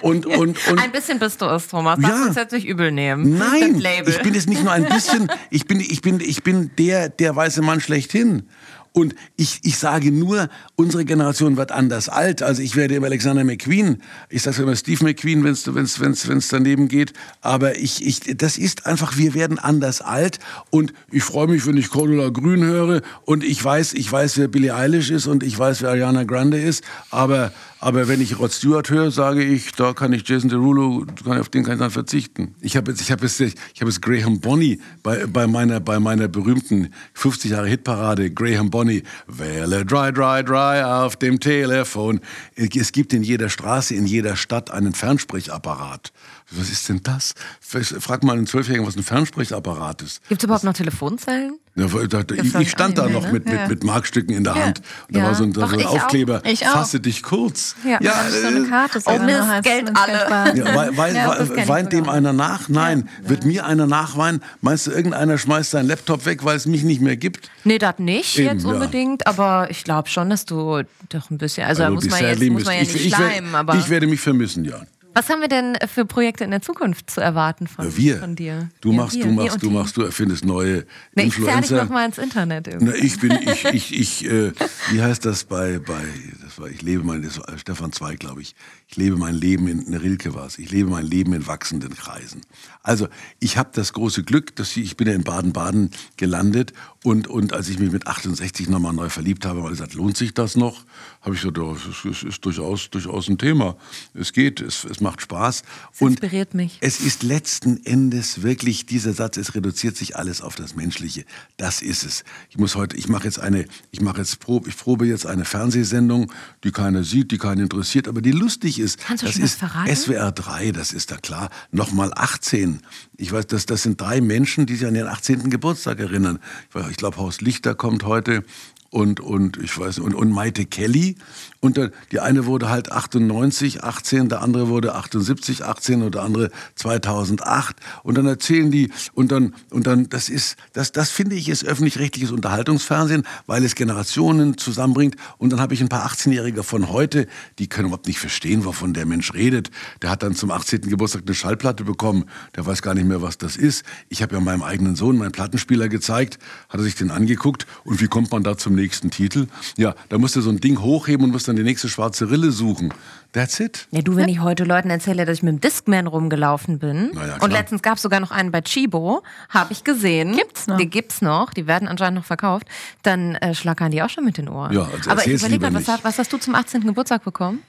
[0.00, 1.98] Und, und, und, ein bisschen bist du es, Thomas.
[2.00, 2.32] Darfst ja.
[2.32, 3.38] du jetzt nicht übel nehmen.
[3.38, 5.30] Nein, ich bin es nicht nur ein bisschen.
[5.50, 8.44] Ich bin, ich bin, ich bin der, der weiße Mann schlechthin.
[8.92, 12.42] Und ich, ich sage nur, unsere Generation wird anders alt.
[12.42, 14.02] Also ich werde immer Alexander McQueen.
[14.28, 17.14] Ich sage immer Steve McQueen, wenn es wenn's, wenn's, wenn's daneben geht.
[17.40, 20.38] Aber ich, ich, das ist einfach, wir werden anders alt.
[20.70, 23.00] Und ich freue mich, wenn ich Cordula Grün höre.
[23.24, 26.60] Und ich weiß, ich weiß, wer Billie Eilish ist und ich weiß, wer Ariana Grande
[26.60, 26.84] ist.
[27.10, 27.50] Aber
[27.82, 31.64] aber wenn ich Rod Stewart höre, sage ich, da kann ich Jason Derulo, auf den
[31.64, 32.54] kann ich dann verzichten.
[32.60, 35.98] Ich habe jetzt, ich habe jetzt, ich habe jetzt Graham Bonney bei, bei meiner, bei
[35.98, 38.30] meiner berühmten 50 Jahre Hitparade.
[38.30, 42.20] Graham Bonney, wähle dry, dry, dry auf dem Telefon.
[42.54, 46.12] Es gibt in jeder Straße, in jeder Stadt einen Fernsprechapparat.
[46.54, 47.34] Was ist denn das?
[47.60, 50.26] Frag mal einen Zwölfjährigen, was ein Fernsprechapparat ist.
[50.28, 51.58] Gibt es überhaupt noch Telefonzellen?
[51.74, 53.66] Ja, ich, ich, stand da noch mit, mit, ja.
[53.66, 54.64] mit Markstücken in der ja.
[54.66, 54.82] Hand.
[55.08, 56.66] Und da war so ein, Doch, so ein Aufkleber, auch.
[56.66, 57.76] fasse dich kurz.
[57.82, 59.00] Ja, ja äh, so eine Karte.
[59.06, 60.54] Oh Mist, Geld alle.
[60.54, 62.68] Ja, weil, weil, weint dem einer nach?
[62.68, 63.08] Nein.
[63.22, 64.42] Wird mir einer nachweinen?
[64.60, 67.48] Meinst du, irgendeiner schmeißt seinen Laptop weg, weil es mich nicht mehr gibt?
[67.64, 69.26] Nee, das nicht Eben, jetzt unbedingt.
[69.26, 71.66] Aber ich glaube schon, dass du doch ein bisschen...
[71.66, 73.54] Also, also da muss man, jetzt, muss man ja nicht ich, schleimen.
[73.78, 74.82] Ich werde mich vermissen, ja.
[75.14, 78.18] Was haben wir denn für Projekte in der Zukunft zu erwarten von, wir.
[78.18, 78.70] von dir?
[78.80, 80.84] Du machst, wir, du machst, du machst, du erfindest neue
[81.14, 81.60] nee, Influencer.
[81.60, 82.68] Ich dich noch mal ins Internet.
[82.80, 84.52] Na, ich bin, ich, ich, ich, äh,
[84.90, 86.04] wie heißt das bei, bei,
[86.42, 88.54] das war, ich lebe mein, das war Stefan Zweig, glaube ich.
[88.92, 90.58] Ich lebe mein Leben in, in Rilke war es.
[90.58, 92.42] Ich lebe mein Leben in wachsenden Kreisen.
[92.82, 93.08] Also,
[93.40, 97.54] ich habe das große Glück, dass ich, ich bin ja in Baden-Baden gelandet und, und
[97.54, 100.84] als ich mich mit 68 nochmal neu verliebt habe, ich gesagt, lohnt sich das noch?
[101.22, 103.76] Habe ich gesagt, ja, es ist, ist, durchaus, durchaus ein Thema.
[104.12, 105.62] Es geht, es, es macht Spaß.
[105.94, 106.78] Es inspiriert mich.
[106.80, 111.24] Es ist letzten Endes wirklich dieser Satz, es reduziert sich alles auf das Menschliche.
[111.56, 112.24] Das ist es.
[112.50, 115.44] Ich muss heute, ich mache jetzt eine, ich mache jetzt probe, ich probe jetzt eine
[115.44, 116.30] Fernsehsendung,
[116.62, 118.81] die keiner sieht, die keinen interessiert, aber die lustig ist.
[119.04, 119.94] Kannst du das schon ist verraten?
[119.94, 121.50] SWR 3, das ist da klar.
[121.70, 122.80] Nochmal 18.
[123.16, 125.50] Ich weiß, das, das sind drei Menschen, die sich an ihren 18.
[125.50, 126.38] Geburtstag erinnern.
[126.68, 128.44] Ich weiß, ich glaube, Horst Lichter kommt heute
[128.92, 131.16] und, und ich weiß, und, und Maite Kelly.
[131.60, 136.22] Und der, die eine wurde halt 98, 18, der andere wurde 78, 18 und der
[136.22, 137.76] andere 2008.
[138.02, 141.64] Und dann erzählen die, und dann, und dann, das ist, das, das finde ich ist
[141.64, 145.16] öffentlich-rechtliches Unterhaltungsfernsehen, weil es Generationen zusammenbringt.
[145.38, 147.28] Und dann habe ich ein paar 18-Jährige von heute,
[147.58, 149.70] die können überhaupt nicht verstehen, wovon der Mensch redet.
[150.02, 150.82] Der hat dann zum 18.
[150.82, 152.26] Geburtstag eine Schallplatte bekommen.
[152.56, 153.86] Der weiß gar nicht mehr, was das ist.
[154.10, 156.38] Ich habe ja meinem eigenen Sohn meinen Plattenspieler gezeigt,
[156.68, 157.66] hat er sich den angeguckt.
[157.84, 159.46] Und wie kommt man da zum nächsten Titel?
[159.76, 162.50] Ja, da musst du so ein Ding hochheben und musst dann die nächste schwarze Rille
[162.50, 162.92] suchen.
[163.32, 163.86] That's it.
[163.92, 167.12] Ja, du, wenn ich heute Leuten erzähle, dass ich mit dem Discman rumgelaufen bin.
[167.14, 170.36] Ja, und letztens gab es sogar noch einen bei Chibo, habe ich gesehen.
[170.36, 170.76] Gibt's noch?
[170.76, 172.66] Die gibt's noch, die werden anscheinend noch verkauft.
[173.02, 174.72] Dann äh, schlackern die auch schon mit den Ohren.
[174.72, 176.82] Ja, also Aber ich überlege mal, was, was, hast du zum 18.
[176.82, 177.62] Geburtstag bekommen?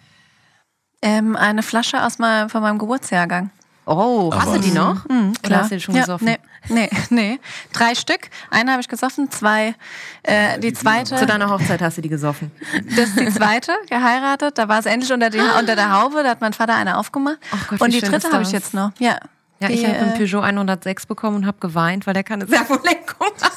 [1.01, 3.51] Ähm, eine Flasche aus mein, von meinem Geburtsjahrgang.
[3.85, 5.07] Oh, hast du die noch?
[5.09, 6.25] Mhm, Oder hast du die schon ja, gesoffen?
[6.27, 7.39] Nee, nee, nee.
[7.73, 8.29] Drei Stück.
[8.49, 9.75] Eine habe ich gesoffen, zwei,
[10.23, 11.15] äh, die zweite.
[11.15, 12.51] Zu deiner Hochzeit hast du die gesoffen.
[12.95, 14.57] Das ist die zweite, geheiratet.
[14.57, 16.23] Da war es endlich unter, die, unter der Haube.
[16.23, 17.37] Da hat mein Vater eine aufgemacht.
[17.53, 18.91] Oh Gott, und die dritte habe ich jetzt noch.
[18.99, 19.17] Ja.
[19.59, 23.31] Ja, die, ich habe einen Peugeot 106 bekommen und habe geweint, weil der keine Servolenkung
[23.41, 23.51] hat.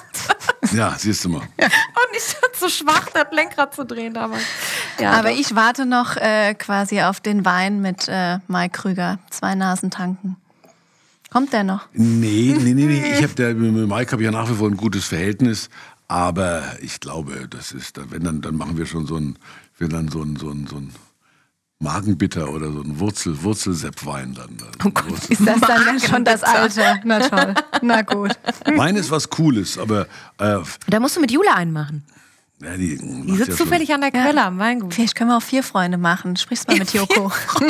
[0.73, 1.41] Ja, siehst du mal.
[1.59, 4.43] Und ich bin zu schwach, das Lenkrad zu drehen damals.
[4.99, 5.39] Ja, Aber doch.
[5.39, 9.19] ich warte noch äh, quasi auf den Wein mit äh, Mike Krüger.
[9.31, 10.37] Zwei Nasen tanken.
[11.31, 11.89] Kommt der noch?
[11.93, 13.13] Nee, nee, nee, nee.
[13.19, 15.69] Ich hab der, mit Mike habe ich ja nach wie vor ein gutes Verhältnis.
[16.09, 19.37] Aber ich glaube, das ist, wenn dann, dann machen wir schon so ein,
[19.79, 20.93] wir dann so ein, so ein, so ein
[21.79, 24.57] Magenbitter oder so ein Wurzel, Wurzelseppwein dann.
[24.85, 27.01] Oh Gott, ist das dann schon das Alte?
[27.05, 28.33] Na toll, na gut.
[28.65, 30.07] Wein ist was Cooles, aber...
[30.39, 30.59] Äh,
[30.89, 32.05] da musst du mit Jule einen machen.
[32.63, 34.47] Ja, die, die sitzt ja zufällig an der Quelle ja.
[34.47, 34.95] am Weingut.
[34.95, 36.37] Vielleicht können wir auch vier Freunde machen.
[36.37, 37.31] Sprichst mal mit Joko.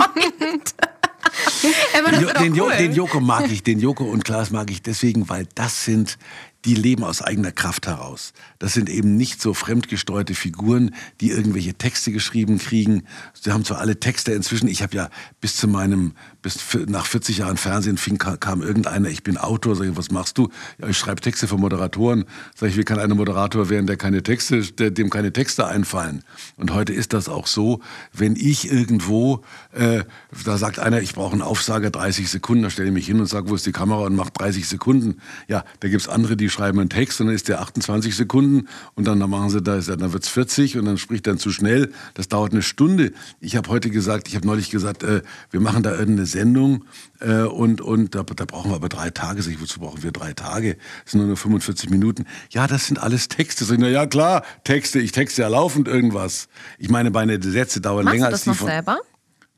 [2.20, 2.72] jo, den, cool.
[2.78, 6.18] den Joko mag ich, den Joko und Klaas mag ich deswegen, weil das sind
[6.66, 8.32] die leben aus eigener Kraft heraus.
[8.58, 13.04] Das sind eben nicht so fremdgesteuerte Figuren, die irgendwelche Texte geschrieben kriegen.
[13.40, 15.08] Sie haben zwar alle Texte inzwischen, ich habe ja
[15.40, 16.12] bis zu meinem
[16.46, 20.38] bis nach 40 Jahren Fernsehen fing, kam irgendeiner, ich bin Autor, sag ich, was machst
[20.38, 20.48] du?
[20.80, 22.24] Ja, ich schreibe Texte für Moderatoren.
[22.54, 26.22] Sag ich, wie kann ein Moderator werden, der keine Texte, der, dem keine Texte einfallen?
[26.56, 27.80] Und heute ist das auch so,
[28.12, 29.42] wenn ich irgendwo,
[29.72, 30.04] äh,
[30.44, 33.26] da sagt einer, ich brauche einen Aufsager 30 Sekunden, da stelle ich mich hin und
[33.26, 35.20] sage, wo ist die Kamera und mache 30 Sekunden.
[35.48, 39.08] Ja, da gibt's andere, die schreiben einen Text und dann ist der 28 Sekunden und
[39.08, 41.90] dann, dann machen sie da, dann wird's 40 und dann spricht dann zu schnell.
[42.14, 43.14] Das dauert eine Stunde.
[43.40, 46.84] Ich habe heute gesagt, ich habe neulich gesagt, äh, wir machen da irgendeine Sendung
[47.20, 49.40] äh, und, und da, da brauchen wir aber drei Tage.
[49.40, 50.76] Sag ich, wozu brauchen wir drei Tage?
[51.04, 52.26] Das sind nur 45 Minuten.
[52.50, 53.64] Ja, das sind alles Texte.
[53.64, 55.00] Sag ich, na ja, klar, Texte.
[55.00, 56.48] Ich texte ja laufend irgendwas.
[56.78, 58.68] Ich meine, meine Sätze dauern Machst länger du als das die noch von...
[58.68, 58.98] selber?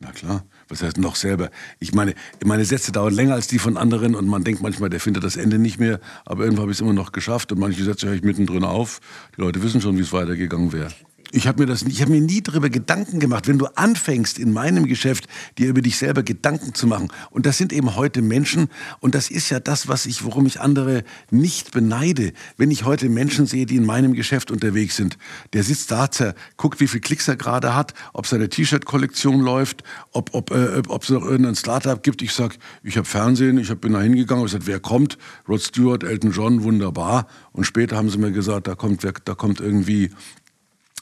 [0.01, 0.45] Na klar.
[0.69, 1.51] Was heißt noch selber?
[1.81, 2.15] Ich meine,
[2.45, 5.37] meine Sätze dauern länger als die von anderen und man denkt manchmal, der findet das
[5.37, 5.99] Ende nicht mehr.
[6.27, 9.01] Aber irgendwann habe ich es immer noch geschafft und manche Sätze höre ich mittendrin auf.
[9.37, 10.93] Die Leute wissen schon, wie es weitergegangen wäre.
[11.31, 15.27] Ich habe mir das, mir nie darüber Gedanken gemacht, wenn du anfängst in meinem Geschäft
[15.59, 17.09] dir über dich selber Gedanken zu machen.
[17.31, 18.69] Und das sind eben heute Menschen
[19.01, 22.33] und das ist ja das, was ich, worum ich andere nicht beneide.
[22.57, 25.19] Wenn ich heute Menschen sehe, die in meinem Geschäft unterwegs sind,
[25.53, 26.09] der sitzt da,
[26.57, 31.03] guckt, wie viel Klicks er gerade hat, ob seine T-Shirt-Kollektion läuft, ob ob äh, ob
[31.03, 32.23] es noch irgendein Startup gibt.
[32.23, 35.19] Ich sag, ich habe Fernsehen, ich bin da hingegangen, ich gesagt, wer kommt?
[35.49, 37.27] Rod Stewart, Elton John, wunderbar.
[37.53, 40.11] Und später haben sie mir gesagt, da kommt, da kommt irgendwie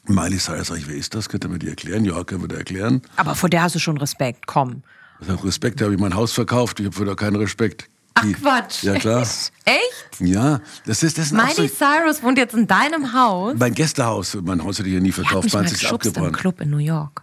[0.09, 1.29] Miley Cyrus, sag ich, wer ist das?
[1.29, 2.05] Könnt ihr mir die erklären?
[2.05, 3.03] Ja, können wir dir erklären.
[3.17, 4.83] Aber vor der hast du schon Respekt, komm.
[5.21, 7.89] Sag, Respekt, da habe ich mein Haus verkauft, ich habe für da keinen Respekt.
[8.25, 8.83] Die- Quatsch.
[8.83, 9.23] Ja, klar.
[9.65, 10.21] Echt?
[10.21, 13.55] Ja, das ist, das ist auch so, Miley Cyrus wohnt jetzt in deinem Haus?
[13.59, 16.37] mein Gästehaus, mein Haus hätte ich ja nie verkauft, mal meins ist geschubst im abgebrannt.
[16.39, 17.23] Club in New York.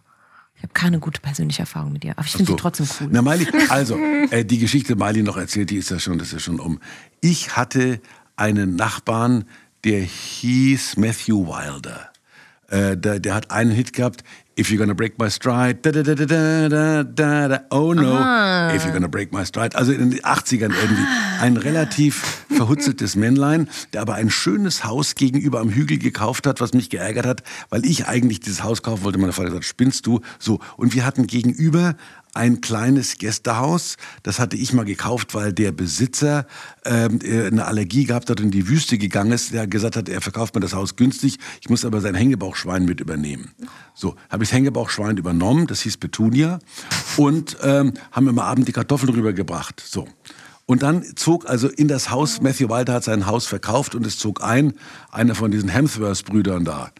[0.55, 2.53] Ich habe keine gute persönliche Erfahrung mit ihr, aber ich finde So.
[2.53, 3.07] sie trotzdem cool.
[3.11, 3.97] Na, Miley, also,
[4.29, 6.79] äh, die Geschichte Miley noch erzählt, die ist ja schon, das ist ja schon um.
[7.21, 7.99] Ich hatte
[8.35, 9.45] einen Nachbarn,
[9.83, 12.11] der hieß Matthew Wilder.
[12.69, 14.23] Äh, der, der, hat einen Hit gehabt,
[14.57, 15.91] If You're Gonna Break My Stride, da,
[17.03, 18.75] da, da, oh no, Aha.
[18.75, 19.75] If You're Gonna Break My Stride.
[19.75, 21.03] Also in den 80ern irgendwie.
[21.41, 26.73] Ein relativ verhutzeltes Männlein, der aber ein schönes Haus gegenüber am Hügel gekauft hat, was
[26.73, 29.17] mich geärgert hat, weil ich eigentlich dieses Haus kaufen wollte.
[29.17, 30.21] Mein Vater hat gesagt, spinnst du?
[30.37, 30.59] So.
[30.77, 31.95] Und wir hatten gegenüber
[32.33, 33.97] ein kleines Gästehaus.
[34.23, 36.47] Das hatte ich mal gekauft, weil der Besitzer
[36.83, 39.53] ähm, äh, eine Allergie gehabt hat und in die Wüste gegangen ist.
[39.53, 41.37] Der gesagt hat, er verkauft mir das Haus günstig.
[41.61, 43.51] Ich muss aber sein Hängebauchschwein mit übernehmen.
[43.93, 45.67] So, habe ich das Hängebauchschwein übernommen.
[45.67, 46.59] Das hieß Petunia.
[47.17, 49.83] Und ähm, haben immer Abend die Kartoffeln rübergebracht.
[49.85, 50.07] So.
[50.65, 54.17] Und dann zog also in das Haus, Matthew Walter hat sein Haus verkauft und es
[54.17, 54.73] zog ein,
[55.11, 56.91] einer von diesen Hemsworth-Brüdern da.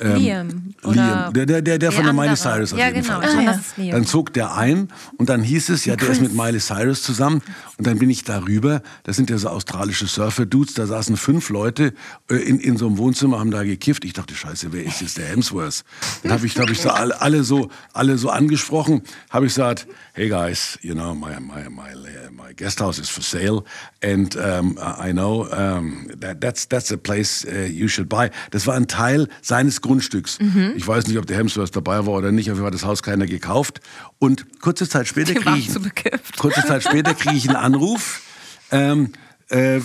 [0.00, 1.32] Ähm, Liam, oder Liam.
[1.34, 2.36] Der, der, der, der von der Miley.
[2.36, 3.20] Cyrus auf Ja, jeden genau.
[3.20, 3.48] Fall.
[3.48, 3.82] Ah, So.
[3.82, 3.92] Liam.
[3.92, 4.88] Dann zog der ein
[5.18, 7.42] und dann hieß es, ja, der ist mit Miley Cyrus zusammen.
[7.76, 8.82] Und dann bin ich darüber.
[9.04, 10.74] Das sind ja so australische Surfer-Dudes.
[10.74, 11.92] Da saßen fünf Leute
[12.30, 14.04] äh, in, in so einem Wohnzimmer, haben da gekifft.
[14.04, 15.84] Ich dachte, scheiße, wer ist jetzt der Hemsworth?
[16.22, 19.02] Dann habe ich, hab ich so alle, alle so alle so angesprochen.
[19.28, 21.94] Habe ich gesagt, hey guys, you know, my, my, my,
[22.30, 23.64] my guest house is for sale.
[24.02, 28.30] And um, I know um, that, that's, that's a place uh, you should buy.
[28.50, 30.38] Das war ein Teil seines Grundstücks.
[30.76, 32.84] Ich weiß nicht, ob der Hemsworth dabei war oder nicht, auf jeden Fall hat das
[32.84, 33.80] Haus keiner gekauft.
[34.18, 36.36] Und kurze Zeit später kriege ich, zu bekifft.
[36.38, 38.22] kurze Zeit später kriege ich einen Anruf,
[38.70, 39.12] ähm,
[39.50, 39.82] äh, äh,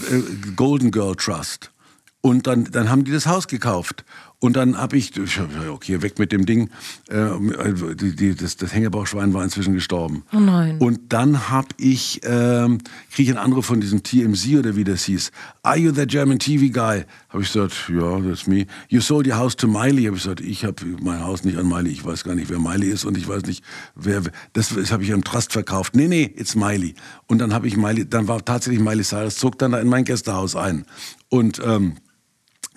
[0.56, 1.72] Golden Girl Trust.
[2.22, 4.04] Und dann, dann haben die das Haus gekauft.
[4.40, 5.12] Und dann habe ich,
[5.70, 6.70] okay, weg mit dem Ding.
[7.10, 7.30] Äh,
[7.96, 10.24] die, die, das, das Hängebauchschwein war inzwischen gestorben.
[10.34, 10.78] Oh nein.
[10.80, 12.80] Und dann habe ich, ähm,
[13.12, 15.32] kriege ich einen Anruf von diesem TMZ oder wie das hieß.
[15.64, 17.06] Are you the German TV guy?
[17.30, 18.66] Habe ich gesagt, ja, that's me.
[18.90, 20.06] You sold your house to Miley.
[20.06, 21.92] Habe ich gesagt, ich habe mein Haus nicht an Miley.
[21.92, 23.64] Ich weiß gar nicht, wer Miley ist und ich weiß nicht,
[23.96, 24.22] wer.
[24.54, 25.96] Das, das habe ich am Trust verkauft.
[25.96, 26.96] Nee, nee, it's Miley.
[27.28, 30.04] Und dann habe ich Miley, dann war tatsächlich Miley Cyrus, zog dann da in mein
[30.04, 30.86] Gästehaus ein.
[31.30, 31.96] Und ähm,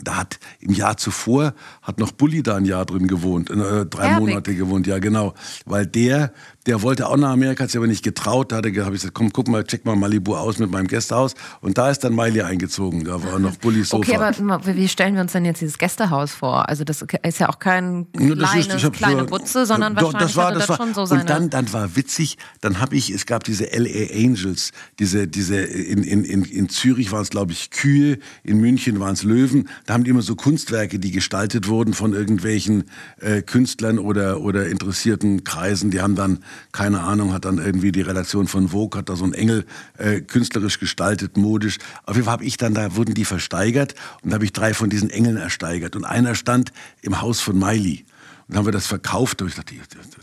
[0.02, 4.08] da hat im Jahr zuvor hat noch Bulli da ein Jahr drin gewohnt, äh, drei
[4.08, 4.28] Herbig.
[4.28, 5.34] Monate gewohnt, ja genau,
[5.64, 6.32] weil der
[6.66, 8.52] der wollte auch nach Amerika, hat sich aber nicht getraut.
[8.52, 11.34] Da habe ich gesagt, komm, guck mal, check mal Malibu aus mit meinem Gästehaus.
[11.60, 13.04] Und da ist dann Miley eingezogen.
[13.04, 14.02] Da war noch Bullis Sofa.
[14.12, 16.68] Okay, aber wie stellen wir uns denn jetzt dieses Gästehaus vor?
[16.68, 20.12] Also das ist ja auch kein Ja, das kleines, ist- kleine so- Butze, sondern Doch,
[20.12, 21.22] wahrscheinlich hatte das, schon so seine...
[21.22, 25.56] Und dann, dann war witzig, dann habe ich, es gab diese LA Angels, diese, diese
[25.56, 29.68] in, in, in, in Zürich waren es, glaube ich, Kühe, in München waren es Löwen.
[29.86, 32.84] Da haben die immer so Kunstwerke, die gestaltet wurden von irgendwelchen
[33.20, 35.90] äh, Künstlern oder, oder interessierten Kreisen.
[35.90, 36.40] Die haben dann,
[36.72, 39.64] keine Ahnung, hat dann irgendwie die Redaktion von Vogue, hat da so einen Engel
[39.96, 41.78] äh, künstlerisch gestaltet, modisch.
[42.04, 44.74] Auf jeden Fall habe ich dann, da wurden die versteigert und da habe ich drei
[44.74, 45.96] von diesen Engeln ersteigert.
[45.96, 46.72] Und einer stand
[47.02, 48.04] im Haus von Miley.
[48.48, 49.42] Dann haben wir das verkauft.
[49.42, 49.74] Und ich dachte,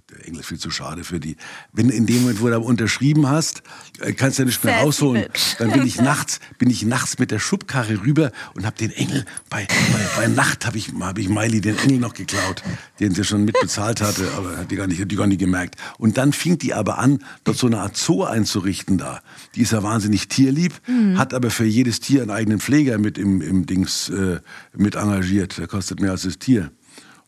[0.09, 1.37] der Engel ist viel zu schade für die.
[1.73, 3.61] Wenn in dem Moment, wo du unterschrieben hast,
[3.99, 5.25] äh, kannst du ja nicht mehr rausholen.
[5.59, 9.25] Dann bin ich nachts, bin ich nachts mit der Schubkarre rüber und habe den Engel
[9.49, 12.63] bei, bei, bei Nacht habe ich, hab ich Miley den Engel noch geklaut,
[12.99, 15.75] den sie schon mitbezahlt hatte, aber hat die gar nicht, hat die gar nicht gemerkt.
[15.99, 19.21] Und dann fing die aber an, dort so eine Art Zoo einzurichten da.
[19.53, 21.17] Die ist ja wahnsinnig tierlieb, Mhm.
[21.17, 24.39] hat aber für jedes Tier einen eigenen Pfleger mit im, im Dings äh,
[24.75, 25.57] mit engagiert.
[25.57, 26.71] Der kostet mehr als das Tier.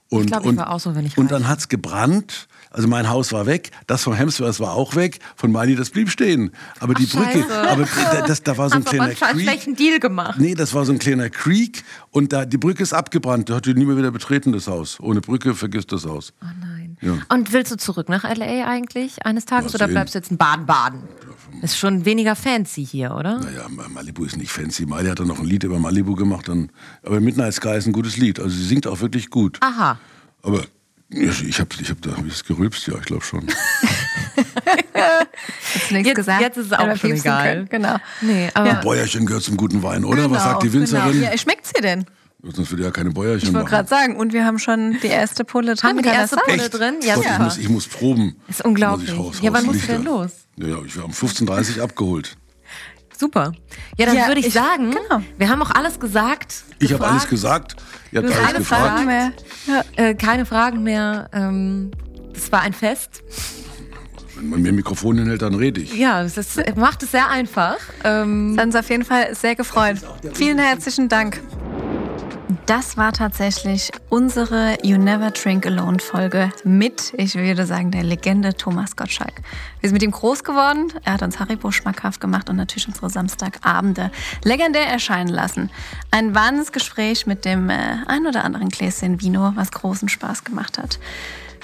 [0.09, 1.39] Und, ich und, war auch so, wenn ich und reich.
[1.41, 2.47] dann hat's gebrannt.
[2.69, 6.09] Also mein Haus war weg, das von Hemsworth war auch weg, von Miley das blieb
[6.11, 6.51] stehen.
[6.79, 7.67] Aber die Brücke, scheiße.
[7.69, 9.41] aber da- das, da war so ein Hast aber kleiner einen Creek.
[9.49, 10.39] schlechten Deal gemacht.
[10.39, 13.49] Nee, das war so ein kleiner Creek und da die Brücke ist abgebrannt.
[13.49, 14.99] Da hat die nie mehr wieder betreten das Haus.
[14.99, 16.33] Ohne Brücke vergisst das Haus.
[16.41, 16.97] Oh nein.
[17.01, 17.13] Ja.
[17.29, 21.03] Und willst du zurück nach LA eigentlich eines Tages oder bleibst du jetzt in Baden-Baden?
[21.61, 23.39] Ist schon weniger fancy hier, oder?
[23.39, 24.85] Naja, Malibu ist nicht fancy.
[24.85, 26.47] Miley hat dann noch ein Lied über Malibu gemacht.
[26.47, 26.71] Dann,
[27.03, 28.39] aber Midnight Sky ist ein gutes Lied.
[28.39, 29.57] Also sie singt auch wirklich gut.
[29.61, 29.97] Aha.
[30.43, 30.61] Aber
[31.09, 33.47] ich, ich habe ich hab da hab ich's gerülpst, ja, ich glaube schon.
[35.73, 36.41] Jetzt nichts Jetzt- gesagt.
[36.41, 37.65] jetzt ist es auch schon egal.
[37.67, 37.69] können.
[37.69, 37.95] Genau.
[38.21, 40.29] Nee, aber Bäuerchen gehört zum guten Wein, oder?
[40.29, 41.11] Was Genau, sagt die Winzerin?
[41.13, 41.31] Genau.
[41.31, 42.05] Ja, schmeckt sie denn?
[42.43, 45.43] Sonst würde ja keine Bäuerchen Ich wollte gerade sagen, und wir haben schon die erste
[45.43, 45.89] Pulle drin.
[45.89, 46.37] Haben wir die das erste?
[46.45, 46.95] Pulle drin?
[47.03, 48.35] Ja, Gott, ich, muss, ich muss proben.
[48.47, 49.11] Ist unglaublich.
[49.17, 50.31] Raus- Ja, wann musst du denn los?
[50.59, 52.35] Ja, ja, ich war um 15.30 Uhr abgeholt.
[53.17, 53.51] Super.
[53.97, 55.23] Ja, dann Ja, würde ich, ich- sagen, genau.
[55.37, 56.63] wir haben auch alles gesagt.
[56.79, 57.75] Ich habe alles gesagt.
[58.11, 58.81] Ihr habt alles alle gefragt.
[58.83, 59.31] Fragen mehr.
[59.65, 59.83] Ja.
[59.95, 61.29] Äh, keine Fragen mehr.
[61.33, 61.91] Ähm,
[62.33, 63.23] das war ein Fest.
[64.35, 65.95] Wenn man mir ein Mikrofon hinhält, dann rede ich.
[65.95, 67.77] Ja, das ist, macht es sehr einfach.
[68.03, 69.97] Ähm, Das hat uns auf jeden Fall sehr gefreut.
[70.35, 71.41] Vielen herzlichen Dank.
[72.65, 78.53] Das war tatsächlich unsere You Never Drink Alone Folge mit, ich würde sagen, der Legende
[78.53, 79.41] Thomas Gottschalk.
[79.81, 80.93] Wir sind mit ihm groß geworden.
[81.03, 84.11] Er hat uns Haribo schmackhaft gemacht und natürlich unsere Samstagabende
[84.45, 85.69] legendär erscheinen lassen.
[86.09, 90.77] Ein wahnsinniges Gespräch mit dem äh, ein oder anderen Gläschen Vino, was großen Spaß gemacht
[90.77, 90.99] hat.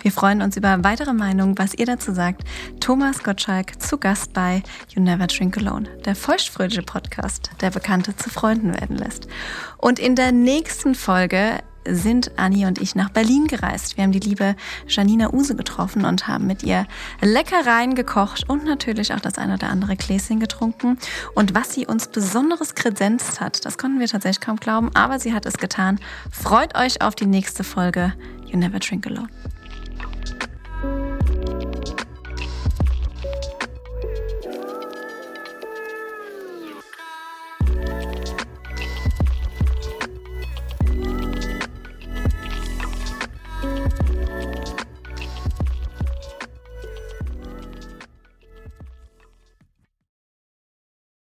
[0.04, 2.44] Wir freuen uns über weitere Meinungen, was ihr dazu sagt.
[2.82, 8.30] Thomas Gottschalk zu Gast bei You Never Drink Alone, der feuchtfröhliche Podcast, der Bekannte zu
[8.30, 9.30] Freunden werden lässt.
[9.78, 13.96] Und in der nächsten Folge sind Anni und ich nach Berlin gereist.
[13.96, 14.58] Wir haben die liebe
[14.90, 16.86] Janina Use getroffen und haben mit ihr
[17.22, 20.98] Leckereien gekocht und natürlich auch das eine oder andere Gläschen getrunken.
[21.34, 25.34] Und was sie uns Besonderes kredenzt hat, das konnten wir tatsächlich kaum glauben, aber sie
[25.34, 25.98] hat es getan.
[26.30, 28.14] Freut euch auf die nächste Folge
[28.46, 29.30] You Never Drink Alone.